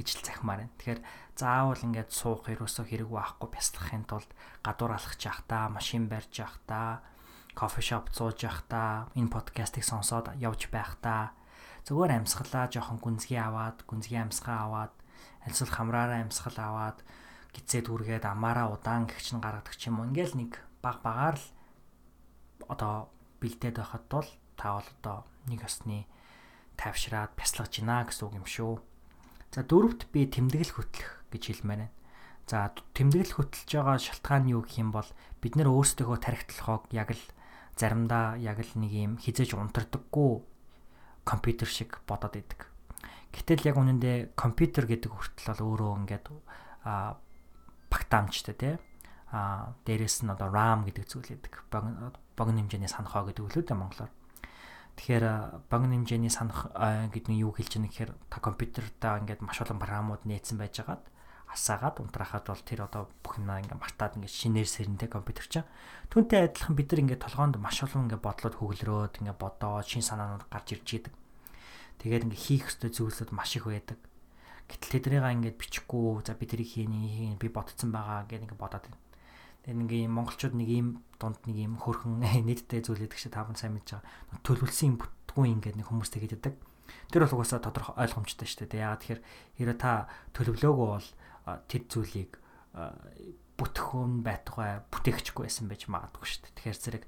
[0.00, 0.72] гэж л захимаар байна.
[0.80, 1.00] Тэгэхээр
[1.36, 4.30] заавал ингээд суух ерөөсөө хэрэг байхгүй бясалгахын тулд
[4.64, 7.04] гадуур алхаж явах та, машин барьж явах та,
[7.52, 11.36] кофе шоп зууж явах та энэ подкастыг сонсоод явж байх та
[11.84, 14.92] зүгээр амьсгалаа жоохон гүнзгий аваад гүнзгий амьсгаа аваад
[15.46, 16.98] альсвал хамраараа амьсгал аваад
[17.54, 20.52] гизээд үргээд амаараа удаан гихч нь гаргадаг ч юм уу ингээл нэг
[20.84, 21.46] баг багаар л
[22.68, 23.10] одоо
[23.40, 25.18] бэлдээд байхад бол та бол одоо
[25.50, 26.06] нэг осны
[26.78, 28.72] тайвшраад бясалгаж гинэ гэсэн үг юм шүү.
[29.50, 31.92] За дөрөвт би тэмдэглэл хөтлөх гэж хэлмээр байна.
[32.46, 35.08] За тэмдэглэл хөтлөж байгаа шалтгаан юу гэх юм бол
[35.42, 37.24] бид нэр өөрсдөө тархитлахыг яг л
[37.74, 40.46] заримдаа яг л нэг юм хизээж унтардаггүй
[41.26, 42.69] компьютер шиг бодоод идэг.
[43.30, 46.26] Гэтэл яг үнэндээ компьютер гэдэг хүртэл бол өөрөө ингээд
[46.84, 47.16] а
[47.90, 48.74] багтаамжтай тий
[49.30, 51.62] а дээрэс нь одоо RAM гэдэг зүйл идэг.
[51.70, 54.10] Богино хэмжээний санахаа гэдэг үлээ дээ монголоор.
[54.98, 55.24] Тэгэхээр
[55.70, 59.78] богино хэмжээний санах гэдэг нь юу хэлж байгаа юм гэхээр та компьютертаа ингээд маш олон
[59.78, 61.06] програмууд нээсэн байжгаад
[61.50, 65.68] асаагаад унтраахад бол тэр одоо бүх юмнаа ингээ мартаад ингээ шинээр сэрнтэй компьютер чинь
[66.10, 70.46] түүнтэй адилхан бид нар ингээ толгоонд маш олон ингээ бодлоод хөглөрөөд ингээ бодоод шин санаанууд
[70.46, 71.14] гарч ирж идэг.
[72.00, 74.00] Тэгээд ингээ хийх ёстой зүйлсүүд маш их байдаг.
[74.72, 79.00] Гэтэл тэднийг ингээ бичихгүй за би тэрийг хийнэ би бодсон байгаа гэх ингээ бодоод байна.
[79.68, 80.88] Тэгээд ингээ монголчууд нэг ийм
[81.20, 84.40] дунд нэг ийм хөрхөн нийттэй зүйл гэдэг чинь таван сайн мэдж байгаа.
[84.40, 86.54] Төлөвлөсөн бүтггүй ингээ нэг хүмүүстэй гэдэг.
[87.12, 88.80] Тэр бол угаасаа тодорхой ойлгомжтой шүү дээ.
[88.80, 89.20] Яагаад тэгэхээр
[89.60, 91.08] хэрэв та төлөвлөөгөө бол
[91.68, 92.32] тэр зүйлийг
[93.60, 96.56] бүтгэн байтугай бүтээгчгүй байсан байж магадгүй шүү дээ.
[96.56, 97.04] Тэгэхээр зэрэг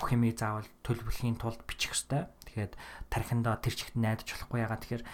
[0.00, 2.24] бүх юмыг заавал төлөвлөхийн тулд бичих ёстой.
[2.48, 2.72] Тэгэхээр
[3.12, 5.04] тархиндаа тэр чигт найдаж болохгүй ягаад тэгэхээр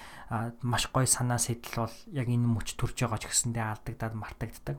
[0.62, 4.78] маш гоё санаа сэтэл бол яг энэ мөч төрж байгаа ч гэсэндээ алдагдаад мартагддаг.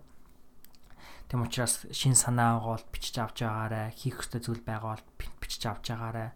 [1.28, 5.05] Тэм учраас шин санаа бол бичиж авч байгаарэ, хийх ёстой зүйл байгаа бол
[5.43, 6.32] бичиж авч байгаарэ.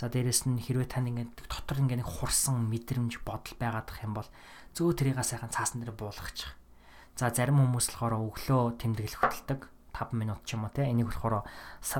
[0.00, 4.16] За дээрэс нь хэрвээ тань ингээд дотор ингээд нэг хурсан мэдрэмж бодол байгаад их юм
[4.16, 4.28] бол
[4.72, 6.56] зөө тэрийг сайхан цаасан дээр буулгачих.
[7.20, 9.60] За зарим хүмүүс болохоор өглөө тэмдэглэл хөтэлдэг
[10.00, 11.44] 5 минут ч юм уу те энийг болохоор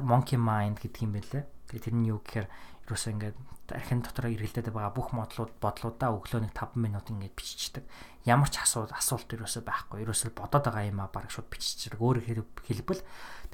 [0.01, 1.45] monkey mind гэдэг юм байлээ.
[1.69, 2.49] Тэгээ тэр нь юу гэхээр
[2.89, 3.37] ерөөсөө ингээд
[3.71, 7.85] архин дотор эргэлдээд байгаа бүх модлууд бодлуудаа өглөө нэг 5 минут ингээд биччихдэг.
[8.27, 10.03] Ямар ч асуулт асуулт ерөөсөө байхгүй.
[10.03, 12.03] Ерөөсөө бодоод байгаа юм а баг шууд биччихдэг.
[12.03, 13.03] Өөрөөр хэлбэл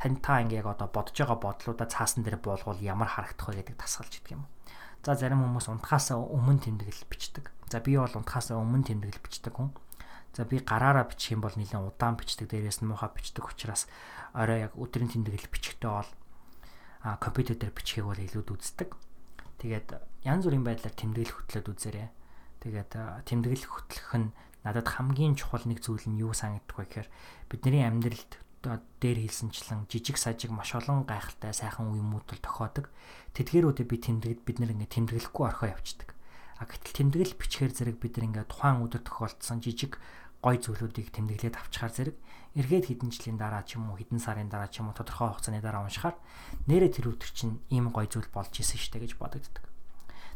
[0.01, 3.76] тань та ингээд яг одоо бодож байгаа бодлуудаа цаасан дээр буулгавал ямар харагдах вэ гэдэг
[3.76, 4.49] тасгалж идэг юм.
[5.05, 7.53] За зарим хүмүүс унтахаас өмнө тэмдэглэл бичдэг.
[7.68, 9.70] За би бол унтахаас өмнө тэмдэглэл бичдэг хүн.
[10.34, 13.88] За би гараараа бичих юм бол нэлээд удаан бичдэг дээрээс нь муухай бичдэг учраас
[14.37, 16.11] орой яг өдрийн тэмдэглэл бичихтэй бол
[17.16, 18.91] компьютер дээр бичихийг бол илүүд үздэг.
[19.57, 19.89] Тэгээд
[20.28, 22.09] янз бүрийн байдлаар тэмдэглэл хөтлөд үзээрэй.
[22.61, 22.93] Тэгээд
[23.24, 24.28] тэмдэглэл хөтлөх нь
[24.61, 27.09] надад хамгийн чухал нэг зүйл нь юу санагддаг вэ гэхээр
[27.49, 28.32] бидний амьдралд
[29.01, 32.91] дээр хэлсэнчлэн жижиг сажиг маш олон гайхалтай сайхан үе юмуд тохиодог.
[33.39, 36.18] Тэдгээрүүдэд би тэмдэглэд бид нэр ингээ тэмдэглэхгүй орхоо явчихдаг.
[36.59, 40.03] А гэтэл тэмдэглэл бичгээр зэрэг бид ингээ тухайн өдөр тохиолдсон жижиг
[40.43, 42.16] гой зүйлүүдийг тэмдэглээд авчихаар зэрэг
[42.57, 45.61] эргээд хэдэн жилийн дараа ч юм уу хэдэн сарын дараа ч юм уу тодорхой хугацааны
[45.61, 46.16] дараа уншихаар
[46.64, 49.68] нэрэ тэр өдөр чинь ийм гой зүйл болж исэн штэ гэж бодогддог.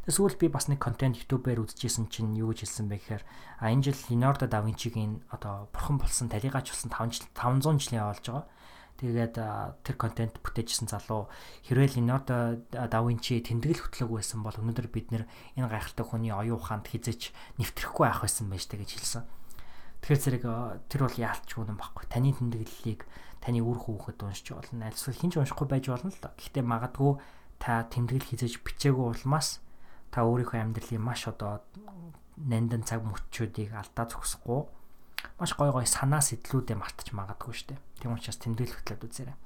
[0.05, 3.25] Тэгвэл би бас нэг контент YouTube-ээр үзчихсэн чинь юу гэж хэлсэн бэ гэхээр
[3.61, 8.03] а энэ жил Leonardo da Vinci-гийн одоо бурхан болсон талигаач болсон 5 жил 500 жилийн
[8.05, 8.49] явуулж байгаа.
[9.01, 9.35] Тэгээд
[9.85, 11.29] тэр контент бүтээжсэн залуу
[11.69, 15.25] хэрвээ Leonardo da Vinci тэмдэглэл хөтлөг байсан бол өнөөдөр бид нэр
[15.57, 19.25] энэ гайхалтай хүний оюун ухаанд хизэж нэвтрэхгүй байх байсан байж та гэж хэлсэн.
[20.01, 20.45] Тэгэхээр зэрэг
[20.89, 22.05] тэр бол яалтчгүй юм баггүй.
[22.09, 23.05] Таны тэмдэглэлийг
[23.45, 24.89] таны үр хүүхэд уншиж болно.
[24.89, 26.33] Альсвал хинч уншихгүй байж болно л доо.
[26.37, 27.13] Гэхдээ магадгүй
[27.61, 29.61] та тэмдэглэл хийж бичээгүй улмаас
[30.09, 31.61] та өөрийнхөө амьдралын маш одоо
[32.41, 34.65] нандан цаг мөччүүдийг алдаа зогсохгүй
[35.37, 37.81] маш гой гой санаа сэтлүүдээ мартаж магадгүй шүү дээ.
[38.01, 39.37] Тийм учраас тэмдэглэл хөтлөд үзээрэй.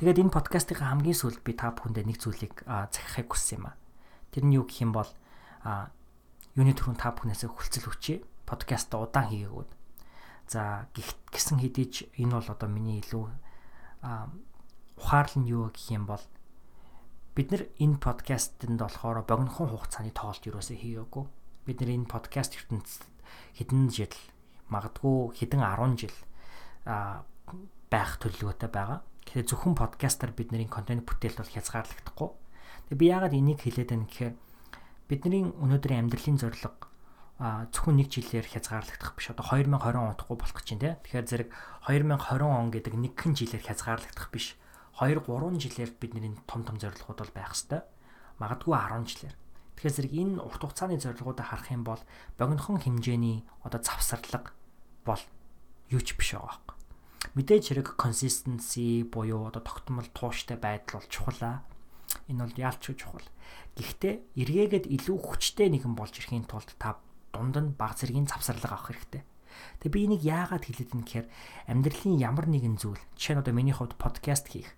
[0.00, 3.76] Тэгээд энэ подкастын хамгийн сүүлд би та бүхэндээ нэг зүйлийг захихыг хүссэн юм а.
[4.32, 5.10] Тэр нь юу гэх юм бол
[6.56, 8.18] юуны төрүн та бүхнээс хүлцэл хүчээ
[8.50, 9.70] подкаст удаан хийгээгүүд.
[10.50, 10.90] За
[11.30, 13.30] гисэн хэдиж энэ бол одоо миний илүү
[14.02, 14.26] а
[14.98, 16.24] ухаарлал нь юу гэх юм бол
[17.38, 21.24] бид нар энэ подкастэнд болохоор богинохон хугацааны тоглолт юусоо хийгээгүй.
[21.70, 23.06] Бид нар энэ подкаст ертөнцид
[23.54, 24.16] хэдэн жил
[24.66, 26.16] магадгүй хэдэн 10 жил
[26.90, 27.22] а
[27.86, 29.06] байх төлөвлөгөөтэй байгаа.
[29.30, 32.30] Тэгэхээр зөвхөн подкастаар бидний контент бүтээлт бол хязгаарлагдахгүй.
[32.90, 34.34] Тэгээ би яагаад энийг хэлээд байна гэхээр
[35.06, 36.89] бидний өнөөдрийн амьдралын зорилго
[37.40, 41.00] зөвхөн нэг жилээр хязгаарлагдах биш одоо 2020 он удахгүй болох гэж байна те.
[41.08, 41.48] Тэгэхээр зэрэг
[41.88, 44.60] 2020 он гэдэг нэгэн жилээр хязгаарлагдах биш.
[45.00, 47.88] 2 3 жилээр бидний том том зорилгууд бол байх хэвээр.
[48.36, 49.36] Магадгүй 10 жилээр.
[49.80, 52.02] Тэгэхээр зэрэг энэ урт хугацааны зорилгуудыг харах юм бол
[52.36, 54.52] богинохон хэмжээний одоо завсарлага
[55.08, 55.24] бол
[55.88, 56.76] юу ч биш байгаа байхгүй.
[57.40, 61.64] Мэдээж хэрэг consistency буюу одоо тогтмол тууштай байдал бол чухал аа.
[62.28, 63.24] Энэ бол яалч чухал.
[63.80, 67.00] Гэхдээ эргээгээд илүү хүчтэй нэгэн болж ирэхийн тулд та
[67.32, 69.22] дунд нь баг зэргийн завсарлага авах хэрэгтэй.
[69.80, 71.26] Тэгээ би энийг яагаад хэлээд байна гэхээр
[71.70, 74.70] амьдралын ямар нэгэн зүйл жишээ нь одоо миний хувьд подкаст хийх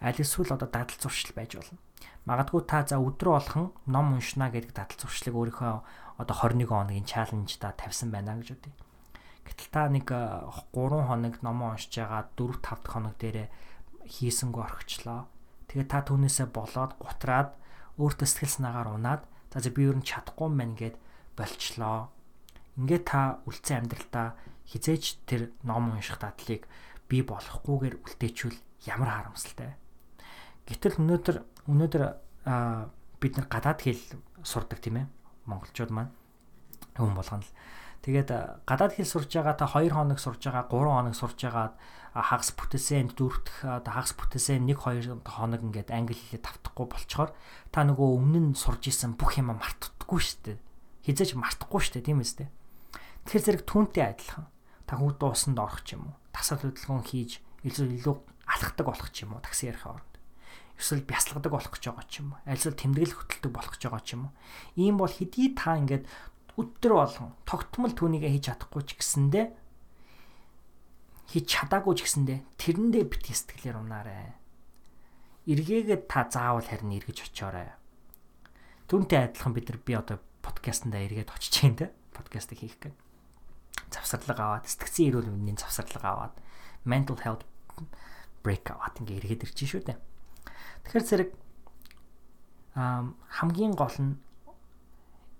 [0.00, 1.78] аль эсвэл одоо дадал зуршил байж болно.
[2.26, 5.72] Магадгүй та за өдрөө болгон ном уншина гэдэг дадал зуршлыг өөрийнхөө
[6.20, 8.74] одоо 21 хоногийн чаленжда тавьсан байна гэж бодъё.
[9.46, 13.48] Гэтэл та нэг 3 хоног номоо уншиж байгаа 4 5 хоног дээрээ
[14.04, 15.30] хийсэнгөө орхичлоо.
[15.70, 17.54] Тэгээ та түүнээсээ болоод гутраад
[17.96, 19.22] өөртөө сэтгэл санаагаар унаад
[19.54, 20.94] за би ер нь чадахгүй юм байна гэд
[21.36, 22.10] болчлоо.
[22.80, 26.66] Ингээд та үлцэн амьдралдаа хизээч тэр ном унших дадлыг
[27.06, 28.58] бий болохгүйгээр үлдээчүүл
[28.90, 29.78] ямар харамсалтай.
[30.66, 31.36] Гэтэл өнөөдөр
[31.70, 32.02] өнөөдөр
[33.22, 34.02] бид нар гадаад хэл
[34.42, 35.06] сурдаг тийм ээ.
[35.46, 36.12] Монголчууд маань
[36.98, 37.54] хүн болгоно л.
[38.02, 41.78] Тэгээд гадаад хэл сурж байгаа та 2 хоног сурж байгаа, 3 хоног сурж байгаа
[42.16, 47.30] хагас бүтээсэнд дөрөвдөх хагас бүтээсээ 1 2 хоног ингээд англи хэлээ тавтахгүй болчоор
[47.74, 50.58] та нөгөө өмнө нь сурж исэн бүх юм мартдаггүй шүү дээ
[51.06, 52.50] хизээж мартахгүй дээ тийм үстэй.
[53.30, 54.46] Тэгэхээр зэрэг түүнтэй адилхан.
[54.90, 56.18] Та хүү дуусанд орох ч юм уу.
[56.34, 58.16] Тасал хөдөлгөөн хийж илүү илүү
[58.50, 60.12] алхдаг болох ч юм уу такси ярих оронд.
[60.78, 62.42] Эсвэл бясалгадаг болох гэж байгаа ч юм уу.
[62.46, 64.32] Альсвал тэмдэглэл хөтэлдэг болох гэж байгаа ч юм уу.
[64.78, 66.04] Ийм бол хэдий та ингээд
[66.54, 69.42] өдөр болгон тогтмол түүнийгээ хийж чадахгүй ч гэсэндэ
[71.32, 74.38] хийж чадаагүй ч гэсэндэ тэрэндээ бит сэтгэлээр унаарай.
[75.50, 77.74] Эргээгээд та заавал харин эргэж очиорой.
[78.86, 82.94] Түүнтэй адилхан бид нар би одоо подкастнда эргээд очиж чинь те подкастыг хийх гээд
[83.90, 86.34] завсарлага аваад сэтгцэн эрүүл мэндийн завсарлага аваад
[86.86, 87.42] mental health
[88.46, 89.98] break аваад ингээ эргээд ирж шүү дээ.
[90.86, 91.30] Тэгэхээр зэрэг
[92.76, 94.14] хамгийн гол нь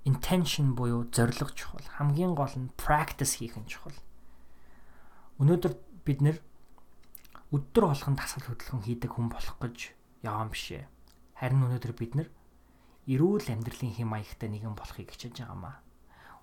[0.07, 1.87] intention буюу зорилго чухал.
[1.99, 3.95] Хамгийн гол нь practice хийх нь чухал.
[5.39, 5.75] Өнөөдөр
[6.07, 6.39] бид нэр
[7.53, 9.93] өдөр болгон тасал хөдөлгөөн хийдэг хүн болох гэж
[10.23, 10.87] яваа юм бишээ.
[11.39, 12.29] Харин өнөөдөр бид нэр
[13.07, 15.79] эрүүл амьдралын хэм маягтай нэгэн болохыг хичээж байгаамаа.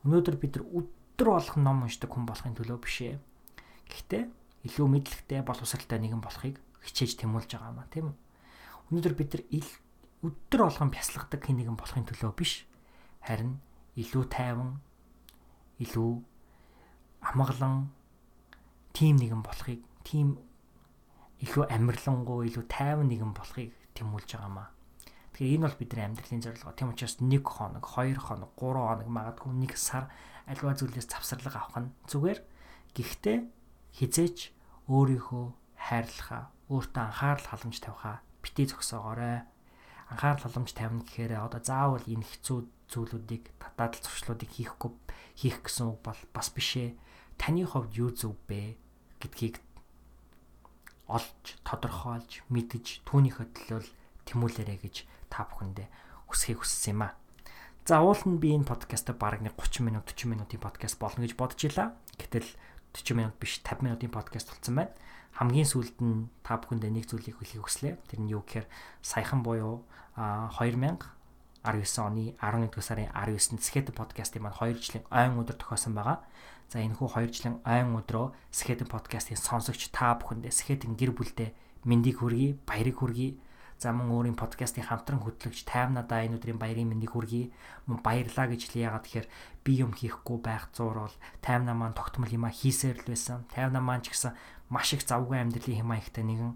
[0.07, 3.19] Өнөөдөр бид нар өдөр болгон ном уншдаг хүн болохын төлөө биш ээ.
[3.91, 4.23] Гэхдээ
[4.71, 6.55] илүү мэдлэгтэй боловсралтай нэгэн болохыг
[6.87, 8.15] хичээж тэмүүлж байгаамаа тийм үү?
[8.91, 9.43] Өнөөдөр бид нар
[10.23, 12.63] өдөр болгон бясалгадаг хэн нэгэн болохын төлөө биш.
[13.27, 13.59] Харин
[13.99, 14.79] илүү тайван,
[15.83, 16.11] илүү
[17.27, 17.91] амгалан
[18.95, 20.39] тим нэгэн болохыг, тим
[21.43, 24.71] илүү амарлангуй, илүү тайван нэгэн болохыг тэмүүлж байгаамаа.
[25.33, 26.77] Тэгэхээр энэ бол бидний амьдралын зорилго.
[26.77, 30.13] Тийм учраас 1 хоног, 2 хоног, 3 хоног магадгүй 1 сар
[30.45, 32.39] альва зүйлээс завсарлага авах нь зүгээр.
[32.93, 33.37] Гэхдээ
[33.97, 34.53] хизээч
[34.93, 35.45] өөрийнхөө
[35.89, 39.41] хайрлахаа, өөртөө анхаарал халамж тавихаа битгий зогсоогоорой.
[40.13, 42.57] Анхаарал халамж тавина гэхээр одоо заавал энэ хэцүү
[42.93, 44.91] зүйлүүдийг татаад зуршлуудыг хийхгүй
[45.33, 46.93] хийх гэсэн үг бол бас бишээ.
[47.41, 48.77] Таны хувьд юу зөв бэ
[49.17, 49.57] гэдгийг
[51.09, 53.81] олж, тодорхойлж, мэдж түүнийхээ төлөө
[54.27, 54.95] тэмүүлээрэй гэж
[55.29, 55.87] та бүхэндээ
[56.29, 57.13] хүсхийг хүссэн юм аа.
[57.83, 61.35] За уул нь би энэ подкастаа бараг нэг 30 минут 40 минутын подкаст болно гэж
[61.35, 61.97] бодож илаа.
[62.15, 62.47] Гэтэл
[62.95, 64.95] 40 минут биш 50 минутын подкаст болсон байна.
[65.35, 67.99] Хамгийн сүүлд нь та бүхэндээ нэг зүйлийг хэлхийг хүслээ.
[68.07, 68.71] Тэр нь юу гэхээр
[69.03, 69.83] саяхан буюу
[70.15, 71.01] 2000
[71.63, 76.19] 19 оны 11 сарын 19-нд Skate подкастын маань 2 жилийн ойн өдөр тохиосон байгаа.
[76.67, 81.55] За энэ хүү 2 жилийн ойн өдрөө Skate подкастын сонсогч та бүхэндээ Skate гэр бүлдээ
[81.87, 83.39] мэндийг хүргэе, баярыг хүргэе
[83.77, 87.51] За мөн өөрийн подкастын хамтран хөтлөгч таймнадаа энэ өдрийн баярын мэндийг хүргэе.
[87.87, 89.27] Мөн баярлаа гэж хэлье яагаад тэгэхээр
[89.63, 91.15] би юм хийхгүй байх зур бол
[91.45, 93.43] таймнаа маань тогтмол юм а хийсээр л байсан.
[93.51, 94.33] Таймнаа маань ч гэсэн
[94.73, 96.53] маш их завгүй амьдралын хэм маягтай нэгэн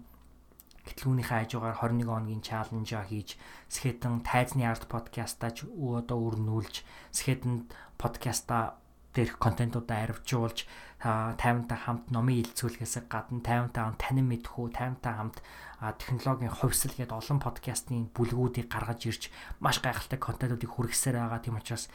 [0.88, 3.36] гэтлүүнийхээ хажуугаар 21 хоногийн чаленжаа хийж
[3.68, 6.80] Скетэн тайзны арт подкастаа ч одоо өрнүүлж
[7.12, 7.68] Скетэнд
[8.00, 8.80] подкаста
[9.12, 10.64] дээрх контентуудаа арвжуулж
[11.02, 15.38] таймтай хамт номын илцүүлэхээс гадна таймтай хамт танин мэдхүү таймтай хамт
[15.78, 19.22] технологийн хувьсэл гээд олон подкастын бүлгүүдийг гаргаж ирж
[19.62, 21.86] маш гайхалтай контентуудыг хүргэсээр байгаа тийм учраас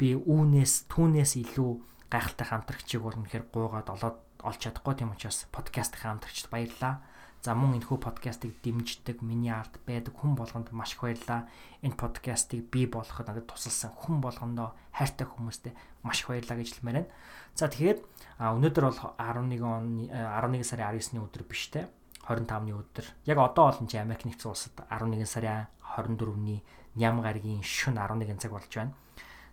[0.00, 1.70] би үүнээс түүнээс илүү
[2.08, 7.04] гайхалтай хамтрагчийг бол үнэхээр гуугаад олоод олж чадахгүй тийм учраас подкастын хамтрагчд баярлалаа.
[7.42, 11.50] За мөн энэхүү подкастыг дэмждэг миний арт байдаг хүн болгонд маш их баярлалаа.
[11.82, 15.74] Энэ подкастыг бий болгоход надад тусалсан хүн болгондоо хайртай хүмүүстээ
[16.06, 17.10] маш их баярлалаа гэж хэлмээр байна.
[17.58, 17.98] За тэгэхээр
[18.46, 21.90] өнөөдөр бол 11 он 11 сарын 19-ны өдөр биш те
[22.28, 23.06] 25-ны өдөр.
[23.26, 26.62] Яг одоо бол чи Америк нэгдсэн улсад 11 сарын 24-ний
[26.94, 28.94] ням гарагийн шөнө 11 цаг болж байна.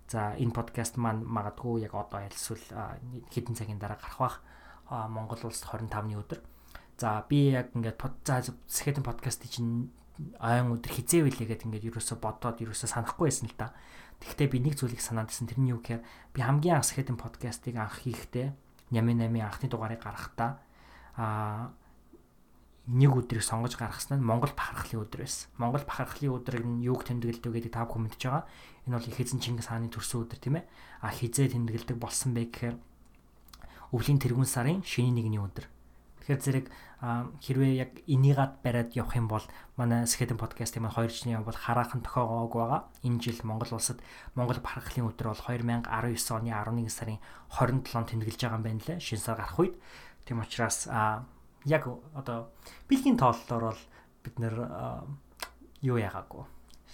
[0.07, 2.61] За энэ подкаст маань магадгүй яг одоо ялсвал
[3.29, 4.35] хэдэн цагийн дараа гарах бах
[5.09, 6.39] Монгол улсад 25-ны өдөр.
[6.97, 9.89] За би яг ингээд за сэхэтэн подкаст чинь
[10.37, 13.73] ойн өдөр хизээ вэлээ гэдэг ингээд ерөөсө бодоод ерөөсө санахгүй байсан л да.
[14.19, 15.47] Тэгвэл би нэг зүйлийг санаад байсан.
[15.47, 16.03] Тэрний юу гэхээр
[16.35, 18.51] би хамгийн анх сэхэтэн подкастыг анх хийхдээ
[18.91, 20.59] Нями 8 анхны дугаарыг гаргахдаа
[21.15, 21.71] аа
[22.89, 25.53] нэг өдрийг сонгож гаргасан нь Монгол бахархлын өдөр байсан.
[25.61, 28.49] Монгол бахархлын өдрийг нь юуг тэмдэглэдэг гэдэг та бүхэн мэдж байгаа.
[28.89, 30.65] Энэ бол их эзэн Чингис хааны төрсөн өдөр тийм ээ.
[31.05, 32.75] А хизээ тэмдэглэдэг болсон бэ гэхээр
[33.93, 35.69] өвлийн тэргүүн сарын шөнийн нэгний өдөр.
[36.25, 36.65] Тэгэхээр зэрэг
[37.45, 39.45] хэрвээ яг энийгаад бариад явах юм бол
[39.77, 42.81] манай Скетэн подкастын маань 2 жилийн бол хараахан тохиогоог байгаа.
[43.05, 44.01] Энэ жил Монгол улсад
[44.33, 45.89] Монгол барахлын өдөр бол 2019
[46.33, 47.21] оны 11 сарын
[47.53, 48.97] 27-нд тэмдэглэж байгаа юм байна лээ.
[48.97, 49.77] Шинэ сар гарах үед.
[50.25, 50.85] Тийм учраас
[51.65, 52.53] яг одоо
[52.87, 53.81] бэлгийн тооллоор бол
[54.23, 54.55] бид нэр
[55.81, 56.43] юу яагаагүй.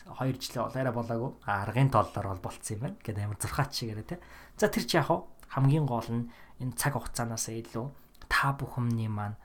[0.06, 1.32] 2 жилээ бол арай болоогүй.
[1.46, 2.98] Аргын тооллоор бол болцсон юм байна.
[3.02, 4.22] Гэт амар зурхаач шигээр те.
[4.58, 5.10] За тэр чи яг
[5.50, 6.30] хамгийн гол нь
[6.62, 7.86] энэ цаг хугацаанаас илүү
[8.30, 9.38] та бүхний маань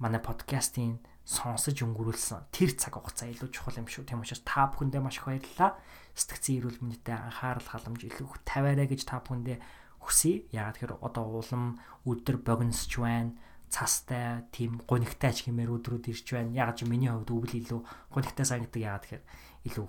[0.00, 4.08] манай подкастын сонсож өнгөрүүлсэн тэр цаг хугацаа илүү чухал юм шүү.
[4.08, 5.76] Тийм учраас та бүхэндээ маш их баярлалаа.
[6.16, 9.58] Сэтгцэн эрүүл мэндэд анхаарал халамж илүү тавиарай гэж та бүхэндээ
[10.00, 10.48] хүсье.
[10.50, 13.36] Ягаад тэгэхээр одоо улам өдөр богиносч байна
[13.70, 16.52] цастай тийм гунигтай ч хэмээр өдрүүд ирж байна.
[16.52, 19.24] Яг ч миний хувьд өвөл илүү гунигтай санагддаг яагаад тэгэхээр
[19.70, 19.86] илүү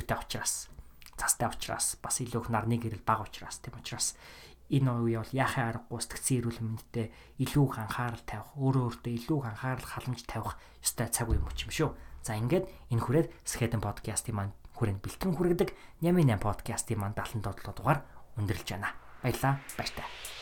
[0.00, 0.72] юутай учраас
[1.20, 4.16] цастай учраас бас илүү их нарны гэрэл бага учраас тийм учраас
[4.70, 7.10] энэ үе бол яахын аргагүй сэтгцэн эрүүл мэндэд
[7.42, 11.50] илүү их анхаарал тавих, өөрөө өөртөө илүү их анхаарал халамж тавих ёстой цаг үе юм
[11.52, 11.90] ч юм шүү.
[12.22, 15.70] За ингээд энэ хүрээд Skeleton podcast-ийн маань хүрээнд бэлтгэн хүргэдэг
[16.06, 18.06] Нями 8 podcast-ийн маань 77 дугаар
[18.38, 18.94] өндөрлж байна.
[19.20, 19.58] Баярлаа.
[19.76, 20.39] Баяртай.